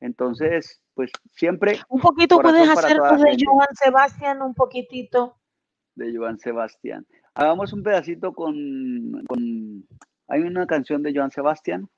[0.00, 3.36] Entonces, pues siempre Un poquito puedes toda la de.
[3.44, 5.36] Joan Sebastián, un poquitito.
[5.94, 7.06] de Joan Sebastián.
[7.34, 9.86] Hagamos un pedacito con, con...
[10.26, 11.88] Hay una canción de Joan Sebastián.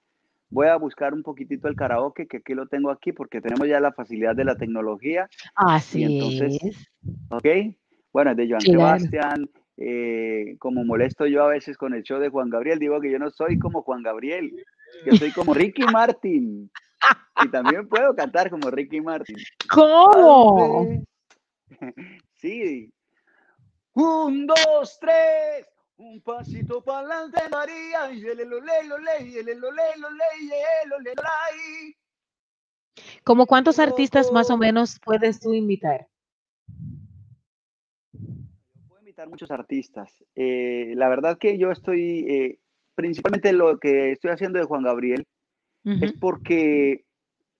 [0.50, 3.78] Voy a buscar un poquitito el karaoke, que aquí lo tengo aquí, porque tenemos ya
[3.80, 5.28] la facilidad de la tecnología.
[5.54, 6.92] Así entonces, es.
[7.30, 7.46] ¿Ok?
[8.12, 8.98] Bueno, es de Joan Claro.
[8.98, 9.50] Sebastián.
[9.82, 13.18] eh, como molesto yo a veces con el show de Juan Gabriel, digo que yo
[13.18, 14.52] no soy como Juan Gabriel,
[15.06, 16.70] yo soy como Ricky Martin.
[17.42, 19.36] Y también puedo cantar como Ricky Martin.
[19.72, 21.02] ¿Cómo?
[22.36, 22.92] Sí.
[23.94, 25.66] Un, dos, tres.
[26.00, 28.10] Un pasito para adelante, María.
[33.22, 36.08] ¿Como cuántos artistas más o menos puedes tú invitar?
[38.88, 40.24] Puedo invitar muchos artistas.
[40.36, 42.58] Eh, la verdad que yo estoy, eh,
[42.94, 45.26] principalmente lo que estoy haciendo de Juan Gabriel
[45.84, 47.04] es porque,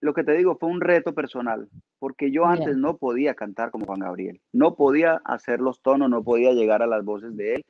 [0.00, 3.84] lo que te digo, fue un reto personal, porque yo antes no podía cantar como
[3.84, 7.66] Juan Gabriel, no podía hacer los tonos, no podía llegar a las voces de él.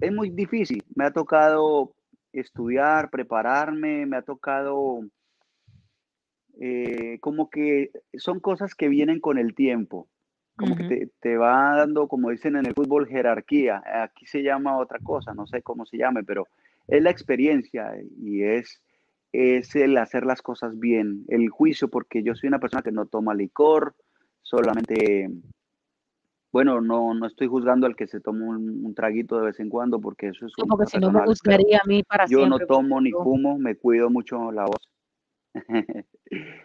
[0.00, 1.94] Es muy difícil, me ha tocado
[2.32, 5.00] estudiar, prepararme, me ha tocado
[6.60, 10.08] eh, como que son cosas que vienen con el tiempo,
[10.56, 13.82] como que te, te va dando, como dicen en el fútbol, jerarquía.
[14.02, 16.46] Aquí se llama otra cosa, no sé cómo se llame, pero
[16.88, 18.82] es la experiencia y es,
[19.32, 23.06] es el hacer las cosas bien, el juicio, porque yo soy una persona que no
[23.06, 23.94] toma licor,
[24.42, 25.30] solamente,
[26.52, 29.70] bueno, no, no estoy juzgando al que se toma un, un traguito de vez en
[29.70, 32.40] cuando, porque eso es Sí, un porque si no me gustaría a mí para yo
[32.46, 32.66] no siempre.
[32.66, 34.88] tomo ni yo- fumo, me cuido mucho la voz.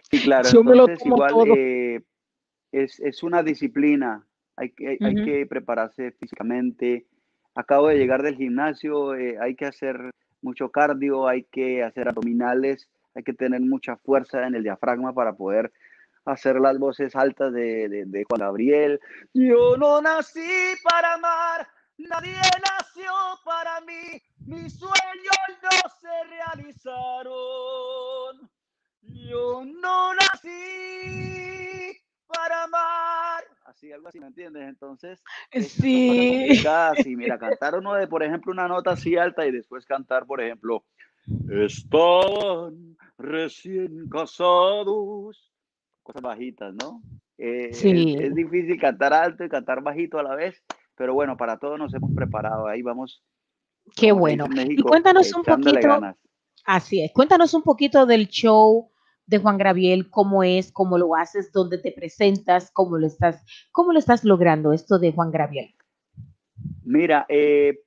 [0.09, 2.01] Sí, claro, Yo entonces igual eh,
[2.71, 7.05] es, es una disciplina, hay que, hay que prepararse físicamente.
[7.53, 12.89] Acabo de llegar del gimnasio, eh, hay que hacer mucho cardio, hay que hacer abdominales,
[13.13, 15.73] hay que tener mucha fuerza en el diafragma para poder
[16.27, 18.99] hacer las voces altas de, de, de Juan Gabriel.
[19.33, 23.11] Yo no nací para amar, nadie nació
[23.45, 25.69] para mí, mis sueños no
[26.01, 27.31] se realizaron.
[29.01, 33.43] Yo no nací para amar.
[33.65, 34.67] Así, algo así, ¿me entiendes?
[34.67, 36.47] Entonces, cosas Sí.
[37.05, 40.41] Y mira, cantar uno de, por ejemplo, una nota así alta y después cantar, por
[40.41, 40.83] ejemplo,
[41.49, 45.53] estaban recién casados.
[46.07, 47.01] Cosas bajitas, ¿no?
[47.37, 48.15] Eh, Sí.
[48.17, 50.63] es, difícil cantar alto y cantar bajito a la vez,
[50.95, 52.65] pero bueno, para todo nos hemos preparado.
[52.65, 53.25] Ahí vamos,
[53.93, 54.45] Qué bueno.
[54.55, 56.15] Y cuéntanos un poquito, ganas.
[56.65, 58.89] así es, cuéntanos un poquito del show
[59.25, 63.43] de Juan Gabriel, cómo es, cómo lo haces, dónde te presentas, cómo lo estás,
[63.73, 65.75] cómo lo estás logrando esto de Juan Gabriel.
[66.85, 67.81] Mira, eh,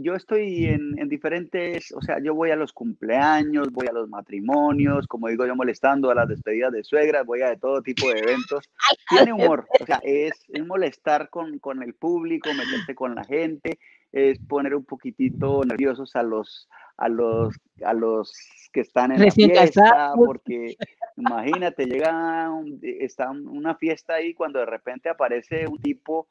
[0.00, 4.08] yo estoy en, en diferentes, o sea, yo voy a los cumpleaños, voy a los
[4.08, 8.08] matrimonios, como digo yo, molestando a las despedidas de suegras, voy a de todo tipo
[8.08, 8.68] de eventos.
[9.08, 13.78] Tiene humor, o sea, es, es molestar con, con el público, meterte con la gente,
[14.12, 18.32] es poner un poquitito nerviosos a los, a los, a los
[18.72, 19.24] que están en la
[19.70, 20.76] fiesta, porque
[21.16, 26.28] imagínate, llega, un- está una fiesta ahí cuando de repente aparece un tipo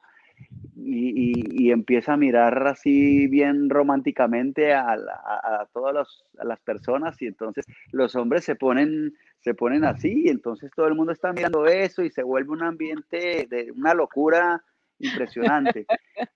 [0.80, 4.96] y, empieza a mirar así bien románticamente a,
[5.72, 10.86] todas las personas y entonces los hombres se ponen, se ponen así y entonces todo
[10.86, 14.62] el mundo está mirando eso y se vuelve un ambiente de una locura
[14.98, 15.86] impresionante.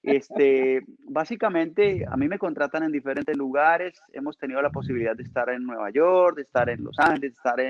[0.02, 4.00] Este, básicamente, a mí me contratan en diferentes lugares.
[4.12, 7.28] Hemos tenido la posibilidad de estar en Nueva York, de estar en Los Ángeles, de
[7.28, 7.60] estar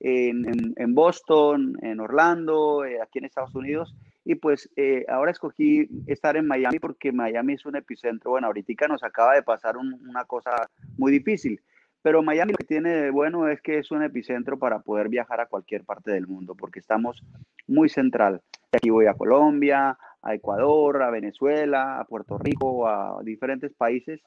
[0.00, 3.94] en Boston, en Orlando, eh, aquí en Estados Unidos.
[4.24, 8.32] Y pues eh, ahora escogí estar en Miami porque Miami es un epicentro.
[8.32, 10.68] Bueno, ahorita nos acaba de pasar un- una cosa
[10.98, 11.60] muy difícil.
[12.02, 15.40] Pero Miami lo que tiene de bueno es que es un epicentro para poder viajar
[15.40, 17.22] a cualquier parte del mundo porque estamos
[17.66, 18.40] muy central.
[18.72, 24.20] Aquí voy a Colombia, a Ecuador, a Venezuela, a Puerto Rico, a diferentes países.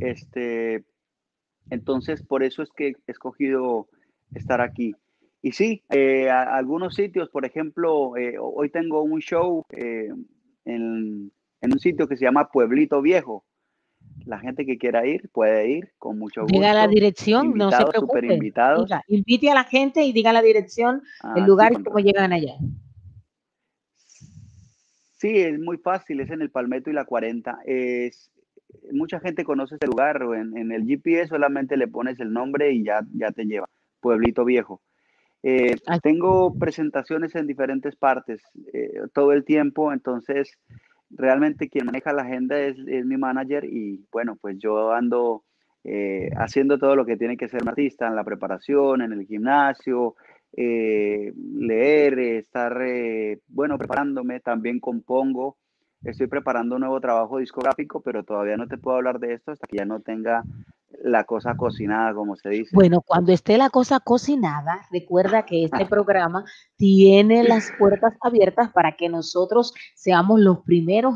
[0.00, 0.84] Este,
[1.70, 3.88] entonces, por eso es que he escogido
[4.34, 4.94] estar aquí.
[5.42, 10.08] Y sí, eh, a- algunos sitios, por ejemplo, eh, hoy tengo un show eh,
[10.64, 13.44] en, en un sitio que se llama Pueblito Viejo.
[14.24, 16.54] La gente que quiera ir puede ir con mucho gusto.
[16.56, 18.34] Diga la dirección, no se Invitados, preocupe.
[18.34, 18.84] invitados.
[18.86, 21.02] Diga, invite a la gente y diga la dirección,
[21.36, 22.54] el Ah, lugar sí, y cómo llegan allá.
[25.18, 27.58] Sí, es muy fácil, es en el Palmetto y la 40.
[27.64, 28.30] Es,
[28.92, 32.72] mucha gente conoce este lugar, o en, en el GPS solamente le pones el nombre
[32.72, 33.68] y ya, ya te lleva.
[34.00, 34.82] Pueblito Viejo.
[35.42, 38.40] Eh, tengo presentaciones en diferentes partes
[38.72, 40.58] eh, todo el tiempo, entonces
[41.10, 45.44] realmente quien maneja la agenda es, es mi manager y bueno, pues yo ando
[45.84, 49.26] eh, haciendo todo lo que tiene que ser un artista en la preparación, en el
[49.26, 50.14] gimnasio,
[50.56, 55.56] eh, leer, estar, eh, bueno, preparándome, también compongo.
[56.04, 59.66] Estoy preparando un nuevo trabajo discográfico, pero todavía no te puedo hablar de esto hasta
[59.66, 60.42] que ya no tenga
[61.04, 62.70] la cosa cocinada, como se dice.
[62.72, 66.44] Bueno, cuando esté la cosa cocinada, recuerda que este programa
[66.76, 71.14] tiene las puertas abiertas para que nosotros seamos los primeros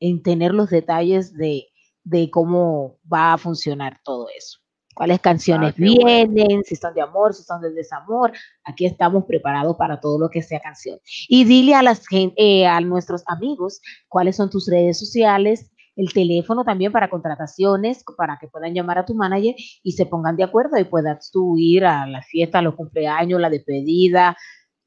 [0.00, 1.66] en tener los detalles de,
[2.04, 4.58] de cómo va a funcionar todo eso.
[4.94, 6.24] Cuáles canciones Ah, bueno.
[6.26, 8.32] vienen, si son de amor, si son de desamor.
[8.64, 10.98] Aquí estamos preparados para todo lo que sea canción.
[11.28, 16.62] Y dile a, las, eh, a nuestros amigos cuáles son tus redes sociales, el teléfono
[16.62, 20.78] también para contrataciones, para que puedan llamar a tu manager y se pongan de acuerdo
[20.78, 24.36] y puedas tú ir a la fiesta, a los cumpleaños, la despedida,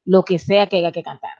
[0.04, 1.32] lo que sea que haya que cantar.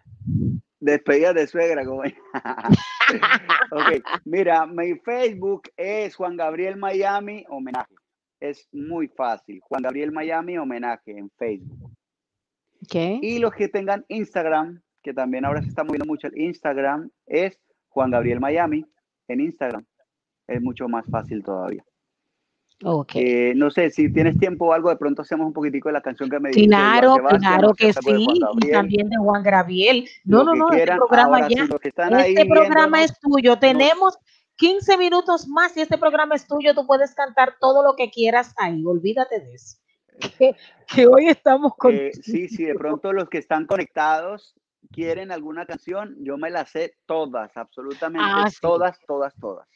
[0.80, 2.02] Despedida de suegra, como.
[3.70, 7.94] ok, mira, mi Facebook es Juan Gabriel Miami Homenaje.
[8.40, 9.60] Es muy fácil.
[9.62, 11.92] Juan Gabriel Miami Homenaje en Facebook.
[12.88, 13.18] ¿Qué?
[13.20, 17.60] Y los que tengan Instagram, que también ahora se está moviendo mucho el Instagram, es
[17.90, 18.86] Juan Gabriel Miami
[19.32, 19.84] en Instagram.
[20.46, 21.84] Es mucho más fácil todavía.
[22.82, 23.12] Ok.
[23.14, 26.00] Eh, no sé, si tienes tiempo o algo, de pronto hacemos un poquitico de la
[26.00, 26.68] canción que me dijiste.
[26.68, 28.26] Claro, claro que sí,
[28.62, 30.08] y también de Juan Gabriel.
[30.24, 31.68] No, no, no, este programa ya,
[32.24, 33.58] este programa es tuyo.
[33.58, 34.18] Tenemos
[34.56, 36.74] 15 minutos más y este programa es tuyo.
[36.74, 38.82] Tú puedes cantar todo lo que quieras ahí.
[38.84, 39.76] Olvídate de eso.
[40.38, 40.54] Que,
[40.86, 41.94] que hoy estamos con.
[41.94, 44.54] Eh, sí, sí, de pronto los que están conectados
[44.92, 48.58] quieren alguna canción, yo me las sé todas, absolutamente Ah, sí.
[48.60, 49.68] todas, todas, todas.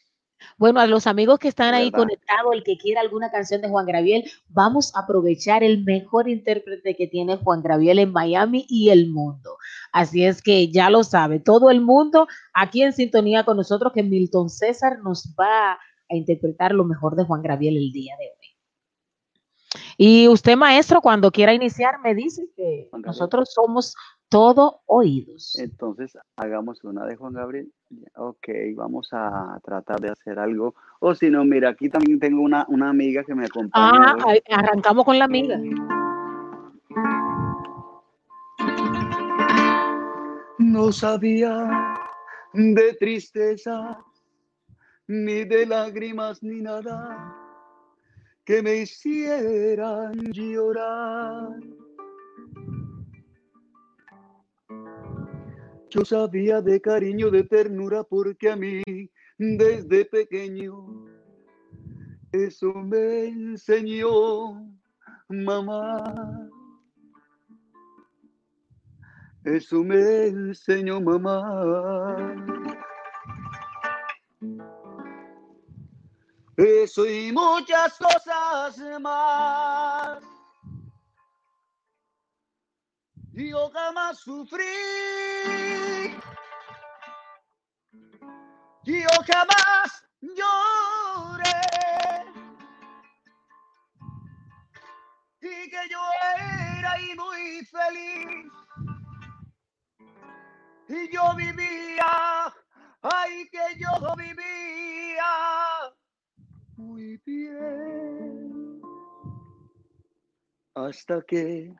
[0.59, 3.87] Bueno, a los amigos que están ahí conectados, el que quiera alguna canción de Juan
[3.87, 9.11] Gabriel, vamos a aprovechar el mejor intérprete que tiene Juan Gabriel en Miami y el
[9.11, 9.57] mundo.
[9.93, 14.03] Así es que ya lo sabe, todo el mundo aquí en sintonía con nosotros, que
[14.03, 18.44] Milton César nos va a interpretar lo mejor de Juan Gabriel el día de hoy.
[19.97, 23.07] Y usted, maestro, cuando quiera iniciar, me dice que Juan Gabriel.
[23.07, 23.95] nosotros somos
[24.29, 25.57] todo oídos.
[25.59, 27.73] Entonces, hagamos una de Juan Gabriel.
[28.17, 30.75] Ok, vamos a tratar de hacer algo.
[31.01, 33.91] O si no, mira, aquí también tengo una, una amiga que me acompaña.
[33.95, 34.43] Ah, hoy.
[34.51, 35.59] arrancamos con la amiga.
[40.59, 41.97] No sabía
[42.53, 43.99] de tristeza,
[45.07, 47.44] ni de lágrimas, ni nada
[48.45, 51.59] que me hicieran llorar.
[55.91, 58.83] Yo sabía de cariño, de ternura, porque a mí
[59.39, 61.05] desde pequeño
[62.33, 64.69] eso me enseñó
[65.29, 66.51] mamá.
[69.45, 72.17] Eso me enseñó mamá.
[76.57, 80.23] Eso y muchas cosas más.
[83.33, 84.65] Yo jamás sufrí.
[88.85, 91.51] Yo jamás lloré.
[95.41, 96.01] Y que yo
[96.79, 98.53] era ahí muy feliz.
[100.89, 102.55] Y yo vivía
[103.03, 105.54] ahí y que yo vivía
[106.85, 108.81] muy bien.
[110.75, 111.75] Hasta que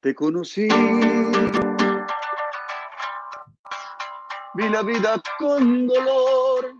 [0.00, 0.68] te conocí.
[4.54, 6.74] Vi la vida con dolor.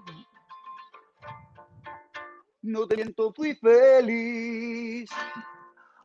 [2.62, 5.10] No te miento, fui feliz,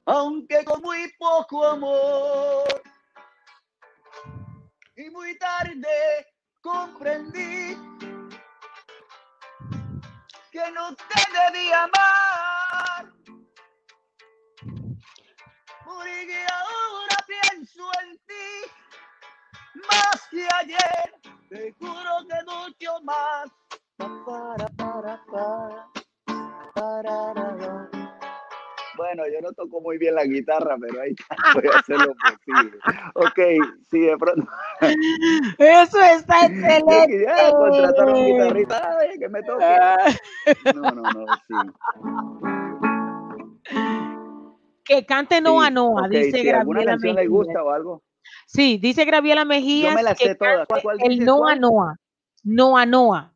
[0.05, 2.67] aunque con muy poco amor.
[4.97, 6.27] Y muy tarde
[6.61, 7.77] comprendí
[10.63, 13.13] que no te debía amar.
[15.85, 21.15] Porque ahora pienso en ti más que ayer.
[21.49, 23.49] Te juro que mucho más.
[23.97, 25.87] Pa, para, para, para,
[26.73, 27.98] pararara.
[28.99, 32.13] Bueno, yo no toco muy bien la guitarra, pero ahí está, voy a hacer lo
[32.15, 32.77] posible.
[33.13, 33.39] Ok,
[33.89, 34.45] sí, de pronto.
[35.57, 38.43] Eso está Yo quisiera contratar a un excelente.
[38.43, 39.65] guitarrista ay, que me toque.
[40.75, 41.53] No, no, no, sí.
[44.83, 45.73] Que cante Noa sí.
[45.75, 48.03] Noa, Ok, dice si alguna canción le gusta o algo.
[48.47, 50.67] Sí, dice Graviela Mejías Yo me la sé todas.
[50.67, 51.23] ¿Cuál, cante cuál el?
[51.23, 51.61] Noa ¿Cuál?
[51.61, 51.95] Noa.
[52.43, 53.33] Noa Noa.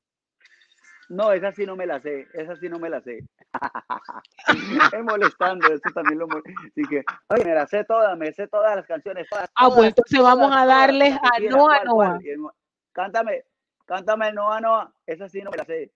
[1.07, 3.23] No, esa sí no me la sé, esa sí no me la sé.
[4.93, 8.75] es molestando, eso también lo Así que, oye, me la sé todas, me sé todas
[8.75, 9.27] las canciones.
[9.29, 11.83] Todas, Ah, pues todas, entonces vamos a todas, darle la que a Noa.
[11.85, 12.19] Noa.
[12.23, 12.47] En-
[12.91, 13.43] Cántame,
[13.85, 15.91] cántame Noa Noa, esa sí no me la sé.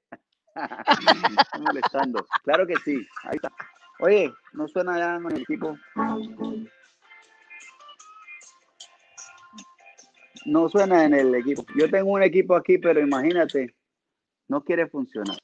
[1.41, 2.25] Estoy molestando.
[2.43, 3.51] Claro que sí, ahí está.
[3.99, 5.77] Oye, no suena ya con el equipo.
[10.45, 11.65] No suena en el equipo.
[11.75, 13.75] Yo tengo un equipo aquí, pero imagínate,
[14.47, 15.37] no quiere funcionar.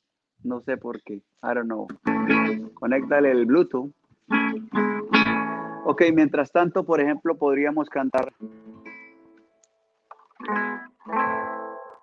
[0.44, 1.16] No sé por qué.
[1.16, 1.88] I don't know.
[2.74, 3.92] Conéctale el Bluetooth.
[5.86, 8.34] Ok, mientras tanto, por ejemplo, podríamos cantar.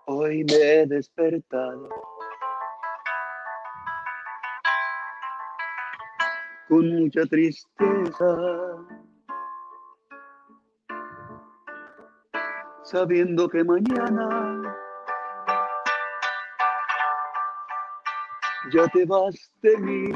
[0.07, 1.88] Hoy me he despertado
[6.68, 8.36] con mucha tristeza,
[12.84, 14.76] sabiendo que mañana
[18.72, 20.12] ya te vas de mí.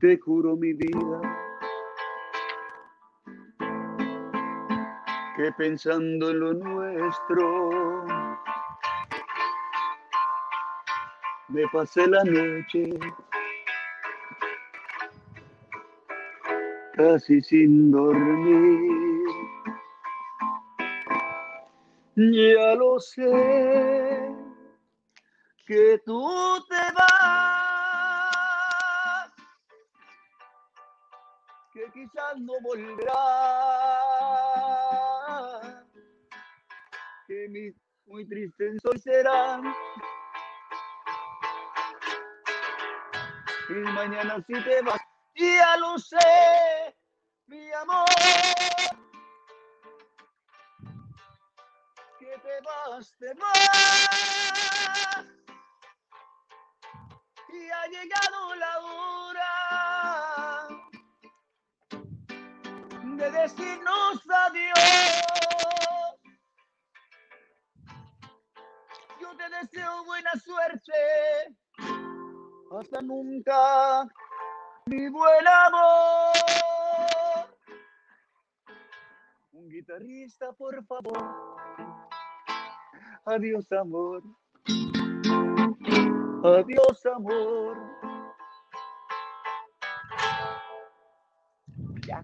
[0.00, 1.20] Te juro mi vida
[5.36, 8.04] que pensando en lo nuestro
[11.48, 12.90] me pasé la noche
[16.94, 19.28] casi sin dormir.
[22.16, 24.01] Ya lo sé
[25.72, 26.20] que tú
[26.68, 27.08] te vas,
[31.72, 33.16] que quizás no volverás,
[37.26, 37.72] que mi,
[38.04, 39.62] muy triste hoy será.
[43.70, 45.00] Y mañana si te vas,
[45.34, 46.94] ya lo sé,
[47.46, 48.04] mi amor.
[52.18, 54.02] Que te vas, te vas.
[57.52, 59.52] Y ha llegado la hora
[63.16, 64.78] de decirnos adiós.
[69.20, 70.92] Yo te deseo buena suerte.
[72.80, 74.08] Hasta nunca,
[74.86, 76.32] mi buen amor.
[79.52, 81.56] Un guitarrista, por favor.
[83.26, 84.22] Adiós, amor.
[86.44, 87.76] Adiós, amor.
[92.04, 92.20] Ya.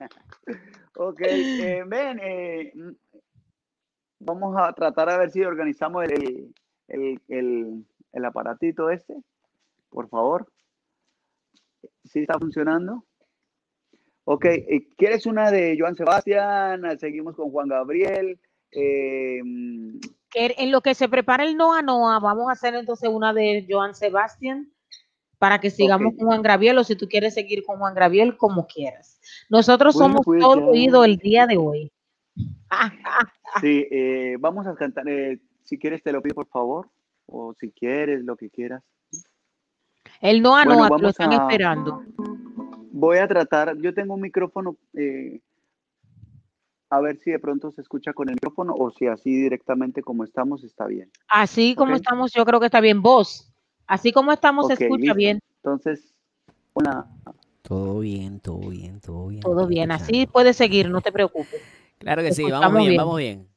[0.96, 2.72] ok, eh, ven, eh,
[4.20, 6.54] vamos a tratar a ver si organizamos el,
[6.88, 9.14] el, el, el aparatito este,
[9.90, 10.50] por favor.
[12.04, 13.04] ¿Sí está funcionando?
[14.24, 16.98] Ok, eh, ¿quieres una de Joan Sebastián?
[16.98, 18.40] Seguimos con Juan Gabriel.
[18.72, 19.42] Eh,
[20.30, 23.66] Que en lo que se prepara el Noa Noa, vamos a hacer entonces una de
[23.68, 24.70] Joan Sebastián
[25.38, 28.66] para que sigamos con Juan Graviel o si tú quieres seguir con Juan Graviel, como
[28.66, 29.20] quieras.
[29.48, 31.92] Nosotros Bueno, somos pues todo oído el día de hoy.
[33.62, 35.08] Sí, eh, vamos a cantar.
[35.08, 36.88] eh, si quieres, te lo pido por favor.
[37.26, 38.82] O si quieres, lo que quieras.
[40.20, 42.02] El Noa Bueno, Noa, lo están a- esperando.
[42.92, 43.76] Voy a tratar.
[43.78, 44.76] Yo tengo un micrófono.
[44.94, 45.40] eh,
[46.90, 50.24] a ver si de pronto se escucha con el micrófono o si así directamente como
[50.24, 51.10] estamos está bien.
[51.28, 53.02] Así como estamos, yo creo que está bien.
[53.02, 53.52] Vos,
[53.86, 55.14] así como estamos, se escucha listo.
[55.14, 55.40] bien.
[55.56, 56.14] Entonces,
[56.74, 57.06] una.
[57.62, 59.42] Todo bien, todo bien, todo bien.
[59.42, 59.90] Todo bien.
[59.90, 61.60] Así puedes seguir, no te preocupes.
[61.98, 62.98] Claro que te sí, vamos bien, bien.
[62.98, 63.48] vamos bien.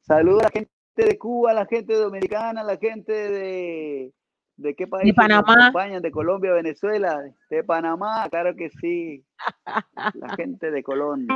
[0.00, 4.12] Saluda a la gente de Cuba, la gente dominicana, la gente de,
[4.56, 5.14] ¿de qué país?
[5.14, 5.68] Panamá.
[5.68, 9.24] España, de Colombia, Venezuela, de Panamá, claro que sí.
[10.14, 11.26] La gente de Colón.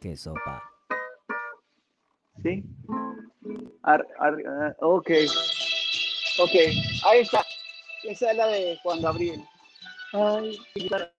[0.00, 0.62] Qué sopa.
[2.42, 2.64] ¿Sí?
[3.82, 5.10] Ar- ar- ah, ok.
[6.38, 6.52] Ok,
[7.06, 7.42] ahí está.
[8.04, 9.40] Esa es la de Juan Gabriel.
[10.12, 11.10] Ay, guitarra.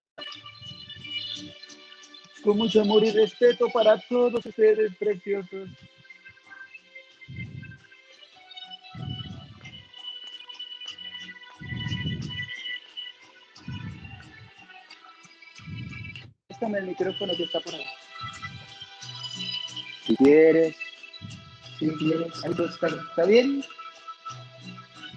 [2.44, 5.70] Con mucho amor y respeto para todos ustedes preciosos.
[16.60, 17.86] Préstame el micrófono que está por ahí.
[20.08, 20.76] Si quieres,
[21.78, 23.64] si quieres, algo está, ¿está bien?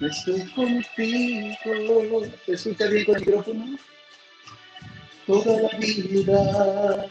[0.03, 2.27] Estoy contigo.
[2.45, 3.79] ¿Te escucha bien con el micrófono?
[5.27, 7.09] Toda la vida.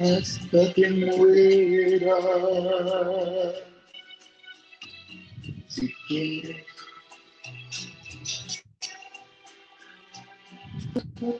[0.00, 2.16] Hasta que muera.
[5.68, 6.73] Si quieres.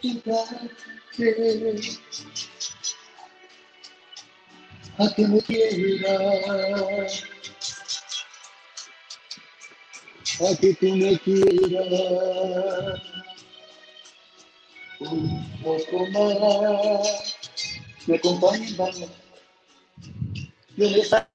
[0.03, 0.71] Ayudarte
[4.97, 7.25] A que me quieras.
[10.41, 13.03] a que tú me quieras
[15.01, 17.37] un poco más.
[18.07, 19.11] Me acompañan, vamos.
[20.77, 21.27] Yo me estaría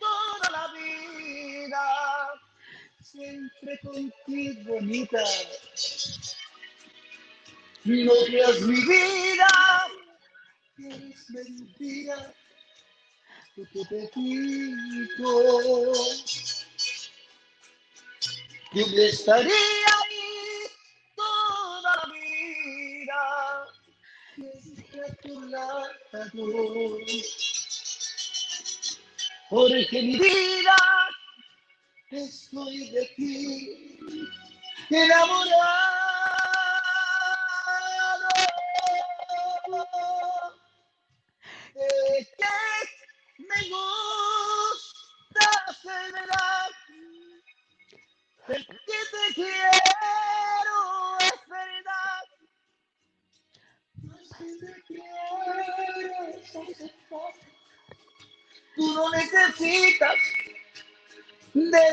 [0.00, 1.82] toda la vida
[3.02, 5.22] siempre contigo, bonita.
[7.84, 9.88] No creas mi vida,
[10.78, 12.32] eres mentira,
[13.56, 15.92] porque te digo.
[18.74, 20.68] Yo me estaría ahí
[21.16, 23.20] toda la vida,
[25.08, 25.90] a tu lado.
[29.50, 30.76] Porque mi vida
[32.12, 34.28] estoy de ti,
[34.88, 36.01] enamorado.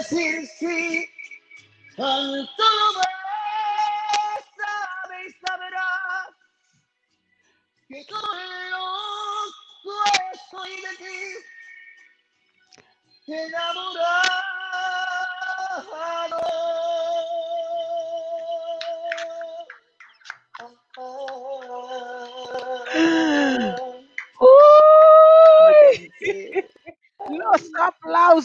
[0.09, 1.09] Decir sí.
[1.95, 6.29] Tan solo ves, sabes, sabrás
[7.87, 7.99] que
[10.33, 11.21] estoy de ti.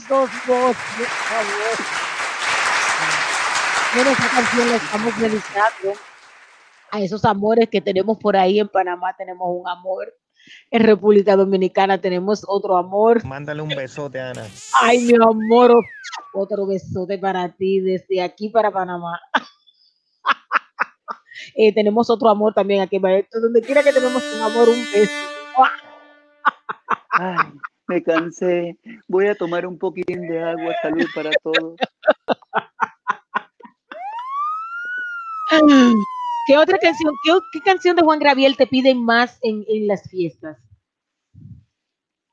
[0.03, 1.87] Aplausos, vos, por favor.
[3.95, 6.01] Bueno, esta canción la estamos dedicando
[6.91, 9.15] a esos amores que tenemos por ahí en Panamá.
[9.17, 10.13] Tenemos un amor.
[10.71, 13.25] En República Dominicana tenemos otro amor.
[13.25, 14.47] Mándale un besote, Ana.
[14.81, 15.75] Ay, mi amor,
[16.35, 19.21] otro besote para ti desde aquí para Panamá.
[21.57, 22.99] Eh, tenemos otro amor también aquí.
[22.99, 25.13] Donde quiera que tenemos un amor, un beso.
[27.11, 27.53] Ay,
[27.87, 28.79] me cansé.
[29.09, 30.75] Voy a tomar un poquitín de agua.
[30.83, 31.77] Salud para todos.
[36.47, 37.15] ¿Qué otra canción,
[37.53, 40.59] qué, canción de Juan Gabriel te piden más en, en las fiestas?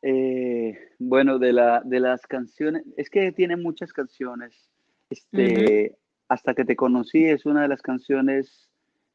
[0.01, 4.69] Eh, bueno, de, la, de las canciones, es que tiene muchas canciones.
[5.09, 5.95] Este,
[6.27, 8.69] Hasta que te conocí es una de las canciones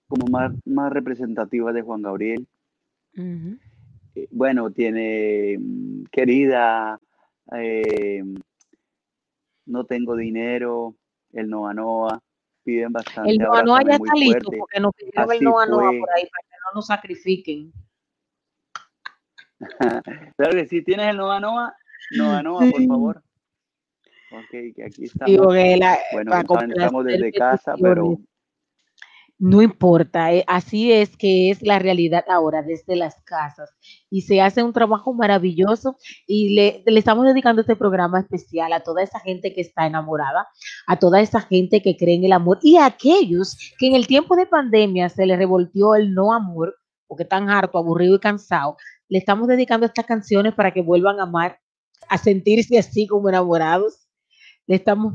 [0.07, 2.47] como más, más representativas de Juan Gabriel.
[4.31, 6.99] Bueno, tiene mm, Querida,
[7.53, 8.23] eh,
[9.67, 10.95] No tengo dinero,
[11.33, 12.23] El Noa Noa,
[12.65, 13.31] piden bastante.
[13.33, 14.57] El Noa Noa ya está listo fuerte.
[14.59, 15.99] porque nos pidieron el Así Noa Noa fue.
[15.99, 17.73] por ahí para que no nos sacrifiquen.
[20.37, 21.75] Claro que sí, ¿tienes el Noa Noa?
[22.17, 23.23] Noa Noa, por favor.
[24.33, 25.31] Ok, que aquí estamos.
[25.31, 28.19] Digo que la- Bueno, estamos- desde casa, pero.
[29.39, 33.71] No importa, eh, así es que es la realidad ahora desde las casas
[34.09, 38.81] y se hace un trabajo maravilloso y le, le estamos dedicando este programa especial a
[38.81, 40.49] toda esa gente que está enamorada,
[40.87, 44.07] a toda esa gente que cree en el amor y a aquellos que en el
[44.07, 46.75] tiempo de pandemia se les revoltió el no amor
[47.07, 48.79] porque están harto, aburrido y cansado.
[49.09, 51.61] Le estamos dedicando estas canciones para que vuelvan a amar,
[52.09, 54.09] a sentirse así como enamorados.
[54.67, 55.15] Le estamos...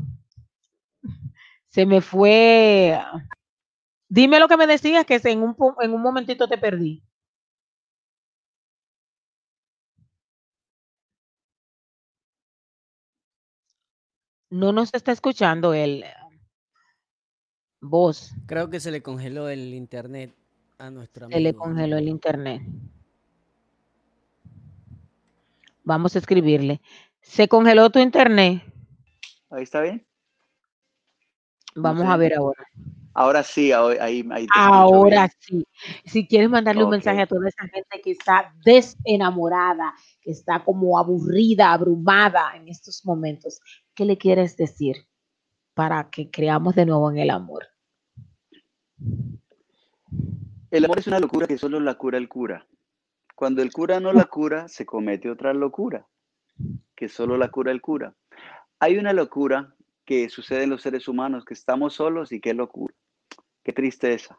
[1.68, 2.98] Se me fue
[4.14, 7.02] Dime lo que me decías, que en un, en un momentito te perdí.
[14.50, 16.04] No nos está escuchando el
[17.80, 18.34] voz.
[18.44, 20.34] Creo que se le congeló el internet
[20.76, 21.38] a nuestro amigo.
[21.38, 22.60] Se le congeló el internet.
[25.84, 26.82] Vamos a escribirle.
[27.22, 28.62] Se congeló tu internet.
[29.48, 30.06] Ahí está bien.
[31.74, 32.12] Vamos sé.
[32.12, 32.68] a ver ahora.
[33.14, 33.98] Ahora sí, ahí,
[34.30, 35.66] ahí, te Ahora sí.
[36.06, 40.98] Si quieres mandarle un mensaje a toda esa gente que está desenamorada, que está como
[40.98, 43.60] aburrida, abrumada en estos momentos,
[43.94, 44.96] ¿qué le quieres decir
[45.74, 47.66] para que creamos de nuevo en el amor?
[50.70, 52.66] El amor es una locura que solo la cura el cura.
[53.34, 56.06] Cuando el cura no la cura, se comete otra locura,
[56.94, 58.14] que solo la cura el cura.
[58.78, 62.94] Hay una locura que sucede en los seres humanos, que estamos solos y qué locura,
[63.62, 64.38] qué tristeza.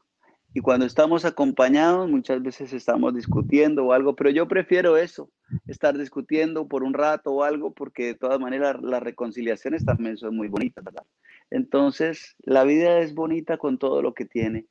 [0.55, 5.31] Y cuando estamos acompañados, muchas veces estamos discutiendo o algo, pero yo prefiero eso,
[5.65, 10.35] estar discutiendo por un rato o algo, porque de todas maneras las reconciliaciones también son
[10.35, 11.05] muy bonitas, ¿verdad?
[11.49, 14.67] Entonces, la vida es bonita con todo lo que tiene.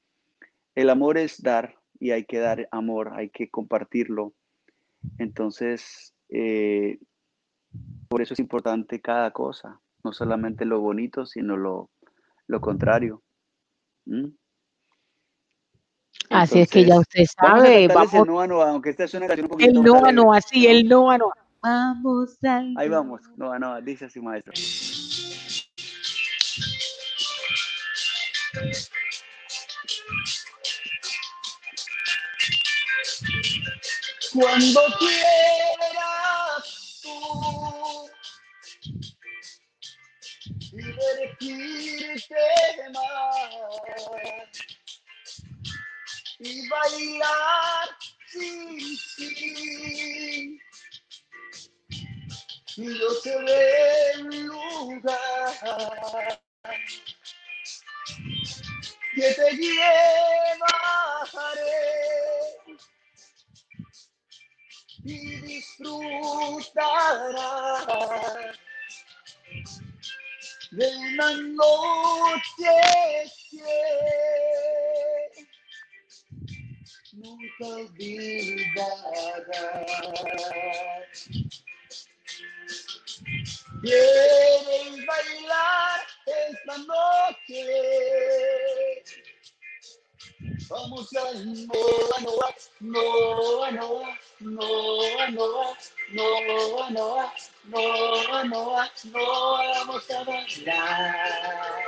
[0.77, 4.35] El amor es dar y hay que dar amor, hay que compartirlo.
[5.19, 7.01] Entonces, eh,
[8.09, 11.91] por eso es importante cada cosa, no solamente lo bonito, sino lo,
[12.47, 13.23] lo contrario.
[14.05, 14.29] ¿Mm?
[16.33, 19.05] Así es que ya usted Vamos a sabe, cantar ese vamos, Noa Noa, aunque esta
[19.05, 20.13] es una canción un poquito el más no, alegre.
[20.13, 21.33] no, así, el no, no.
[21.63, 24.53] Vamos al Ahí vamos, Noa Noa, dice así, maestro.
[34.33, 36.65] Cuando quieras
[37.03, 38.11] tú
[40.73, 42.35] divertirte
[42.95, 44.52] más
[46.45, 47.89] y bailar
[48.27, 50.61] sin fin.
[52.77, 56.41] Y yo seré el lugar
[59.15, 59.93] que te llevaré
[65.05, 66.57] y disfrutarás
[70.73, 72.73] de una noche
[77.13, 78.73] nunca olvidarás.
[83.83, 87.63] ¿Quieres bailar esta noche?
[90.69, 95.77] Vamos a Noa Noa, Noa Noa, Noa Noa,
[96.13, 98.91] Noa Noa, Noa Noa,
[99.75, 101.83] vamos a bailar.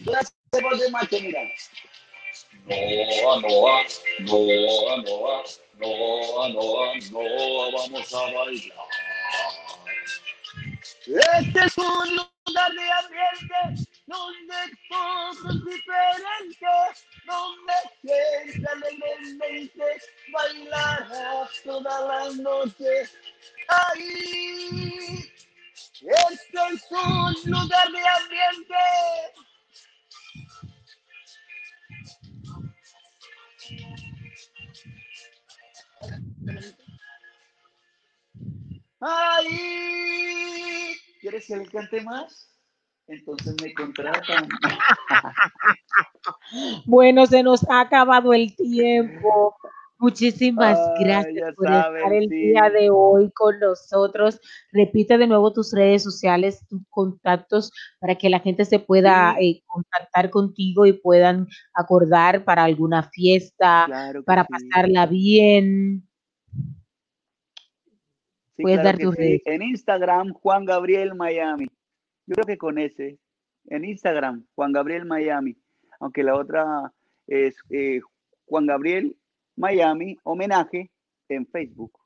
[0.00, 1.40] Gracias por de macho, mira.
[2.66, 3.84] Noa Noa,
[4.20, 5.44] Noa Noa,
[5.78, 8.88] Noa Noa, Noa, vamos a bailar.
[11.06, 14.56] Este es un lugar de ambiente donde
[14.88, 16.66] todo es diferente,
[17.26, 19.84] donde siempre alegremente
[20.32, 23.08] bailarás toda la noche.
[23.68, 25.30] Ahí,
[26.00, 29.33] este es un lugar de ambiente.
[39.06, 42.48] Ahí, ¿quieres que le cante más?
[43.06, 44.48] Entonces me contratan.
[46.86, 49.54] Bueno, se nos ha acabado el tiempo.
[49.98, 52.34] Muchísimas Ay, gracias por saben, estar el sí.
[52.34, 54.40] día de hoy con nosotros.
[54.72, 59.58] Repite de nuevo tus redes sociales, tus contactos, para que la gente se pueda Sí.
[59.58, 64.48] eh, contactar contigo y puedan acordar para alguna fiesta, Claro para sí.
[64.50, 66.08] pasarla bien.
[68.56, 69.42] Sí, Puedes claro dar tus sí.
[69.46, 71.66] En Instagram, Juan Gabriel Miami.
[72.26, 73.18] Yo creo que con ese.
[73.66, 75.56] En Instagram, Juan Gabriel Miami.
[76.00, 76.92] Aunque la otra
[77.26, 78.00] es eh,
[78.46, 79.16] Juan Gabriel
[79.56, 80.90] Miami, homenaje
[81.28, 81.98] en Facebook.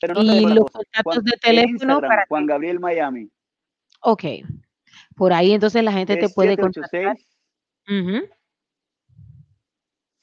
[0.00, 3.30] Pero no Y los contactos Juan- de teléfono para Juan Gabriel Miami.
[4.02, 4.24] ok.
[5.16, 7.16] Por ahí entonces la gente te puede contactar.
[7.16, 8.18] 786.
[8.22, 8.34] Ujú.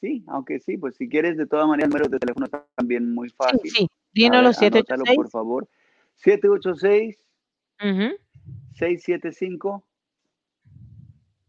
[0.02, 3.14] Sí, aunque sí, pues si quieres, de todas maneras, el número de teléfono está también
[3.14, 3.72] muy fácil.
[3.72, 3.88] sí.
[4.16, 5.16] Ver, anótalo, 786.
[5.16, 5.70] por favor.
[6.16, 7.18] 786
[7.82, 8.16] Ujú.
[8.74, 9.84] 675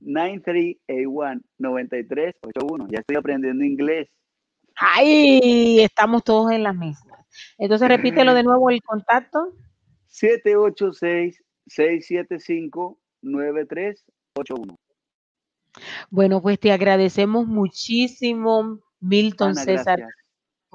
[0.00, 2.88] 9381 9381.
[2.90, 4.08] Ya estoy aprendiendo inglés.
[4.76, 7.24] Ahí estamos todos en la misma.
[7.58, 9.54] Entonces repítelo de nuevo el contacto.
[10.06, 14.76] 786 675 9381.
[16.10, 20.25] Bueno, pues te agradecemos muchísimo, Milton Ana, César, gracias.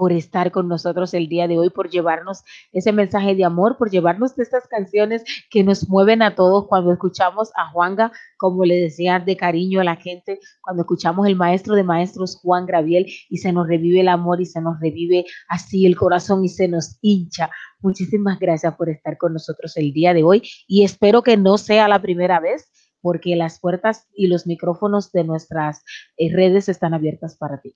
[0.01, 2.41] Por estar con nosotros el día de hoy, por llevarnos
[2.71, 7.51] ese mensaje de amor, por llevarnos estas canciones que nos mueven a todos cuando escuchamos
[7.55, 11.83] a Juanga, como le decía de cariño a la gente, cuando escuchamos el maestro de
[11.83, 15.95] maestros Juan Graviel y se nos revive el amor y se nos revive así el
[15.95, 17.51] corazón y se nos hincha.
[17.79, 21.87] Muchísimas gracias por estar con nosotros el día de hoy y espero que no sea
[21.87, 22.71] la primera vez
[23.01, 25.83] porque las puertas y los micrófonos de nuestras
[26.17, 27.75] eh, redes están abiertas para ti.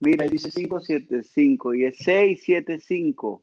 [0.00, 3.42] Mira, dice 575 y es 675.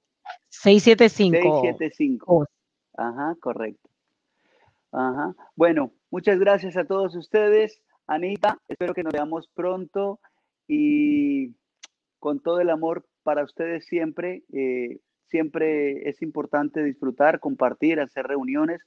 [0.49, 1.62] 675.
[1.62, 2.26] 675.
[2.28, 2.45] Oh,
[2.97, 3.89] Ajá, correcto.
[4.91, 5.36] Ajá.
[5.55, 7.82] Bueno, muchas gracias a todos ustedes.
[8.08, 10.20] Anita, espero que nos veamos pronto
[10.68, 11.53] y
[12.20, 14.43] con todo el amor para ustedes siempre.
[14.51, 18.82] eh, siempre es importante disfrutar, compartir, hacer reuniones.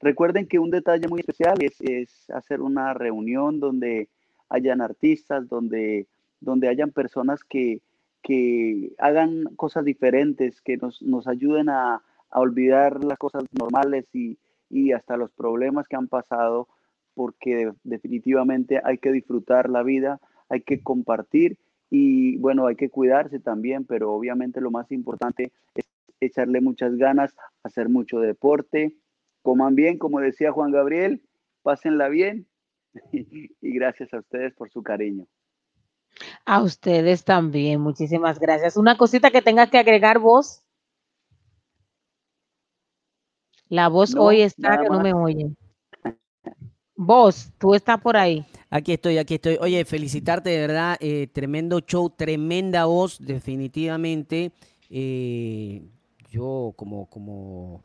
[0.00, 4.10] Recuerden que un detalle muy especial es, es hacer una reunión donde
[4.48, 6.06] hayan artistas, donde,
[6.40, 7.82] donde hayan personas que,
[8.22, 14.38] que hagan cosas diferentes, que nos, nos ayuden a, a olvidar las cosas normales y,
[14.68, 16.68] y hasta los problemas que han pasado,
[17.14, 21.58] porque definitivamente hay que disfrutar la vida, hay que compartir
[21.88, 25.86] y bueno, hay que cuidarse también, pero obviamente lo más importante es
[26.20, 28.96] echarle muchas ganas, hacer mucho deporte,
[29.42, 31.22] coman bien, como decía Juan Gabriel,
[31.62, 32.46] pásenla bien
[33.12, 35.26] y gracias a ustedes por su cariño.
[36.46, 38.76] A ustedes también, muchísimas gracias.
[38.76, 40.62] Una cosita que tengas que agregar vos.
[43.68, 45.50] La voz No, hoy está que no me oye.
[46.94, 48.46] Vos, tú estás por ahí.
[48.70, 49.58] Aquí estoy, aquí estoy.
[49.60, 54.52] Oye, felicitarte de verdad, eh, tremendo show, tremenda voz, definitivamente.
[54.88, 55.82] Eh,
[56.30, 57.82] yo como, como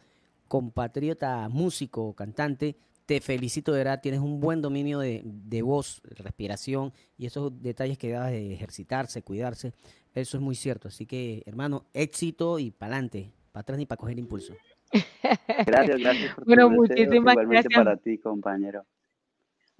[0.47, 2.75] compatriota, músico, cantante,
[3.11, 7.97] te felicito de verdad, tienes un buen dominio de, de voz, respiración y esos detalles
[7.97, 9.73] que dabas de ejercitarse, cuidarse,
[10.13, 10.87] eso es muy cierto.
[10.87, 14.53] Así que, hermano, éxito y para adelante, para atrás ni para coger impulso.
[15.65, 17.73] Gracias, gracias por Bueno, muchísimas igualmente gracias.
[17.73, 18.85] para ti, compañero.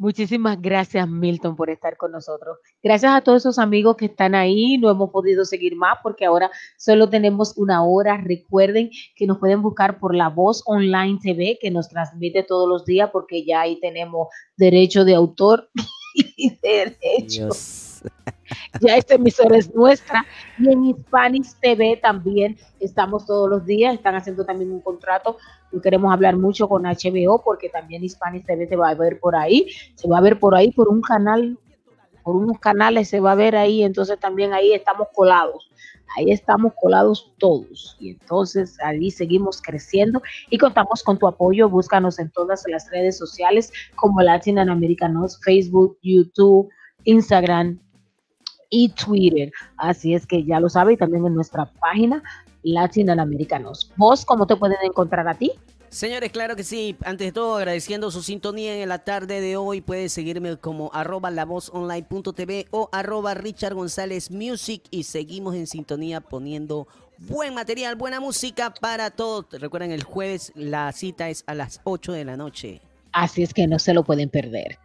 [0.01, 2.57] Muchísimas gracias, Milton, por estar con nosotros.
[2.81, 4.79] Gracias a todos esos amigos que están ahí.
[4.79, 8.17] No hemos podido seguir más porque ahora solo tenemos una hora.
[8.17, 12.83] Recuerden que nos pueden buscar por La Voz Online TV, que nos transmite todos los
[12.83, 15.69] días porque ya ahí tenemos derecho de autor
[16.15, 17.49] y derecho.
[18.81, 20.25] Ya esta emisora es nuestra.
[20.57, 23.93] Y en Hispanic TV también estamos todos los días.
[23.93, 25.37] Están haciendo también un contrato.
[25.71, 29.35] Y queremos hablar mucho con HBO porque también Hispanic TV se va a ver por
[29.35, 29.67] ahí.
[29.95, 31.57] Se va a ver por ahí por un canal,
[32.23, 33.83] por unos canales se va a ver ahí.
[33.83, 35.69] Entonces también ahí estamos colados.
[36.17, 37.95] Ahí estamos colados todos.
[37.99, 41.69] Y entonces ahí seguimos creciendo y contamos con tu apoyo.
[41.69, 46.69] Búscanos en todas las redes sociales como Latin Americanos, Facebook, YouTube,
[47.05, 47.79] Instagram,
[48.71, 49.51] y Twitter.
[49.77, 52.23] Así es que ya lo sabe y también en nuestra página
[52.63, 53.91] Latinoamericanos.
[53.97, 55.51] ¿Vos cómo te pueden encontrar a ti?
[55.89, 56.95] Señores, claro que sí.
[57.03, 59.81] Antes de todo, agradeciendo su sintonía en la tarde de hoy.
[59.81, 66.87] Puedes seguirme como arroba lavozonline.tv o arroba Richard González Music y seguimos en sintonía poniendo
[67.17, 69.47] buen material, buena música para todos.
[69.51, 72.81] Recuerden, el jueves la cita es a las 8 de la noche.
[73.11, 74.79] Así es que no se lo pueden perder.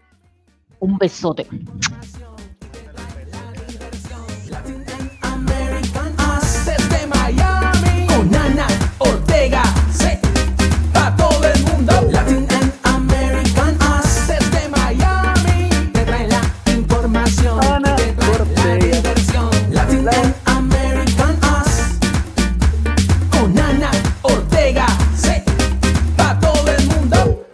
[0.80, 1.47] Un besote.
[9.37, 9.62] Sega.
[9.93, 10.26] Sega.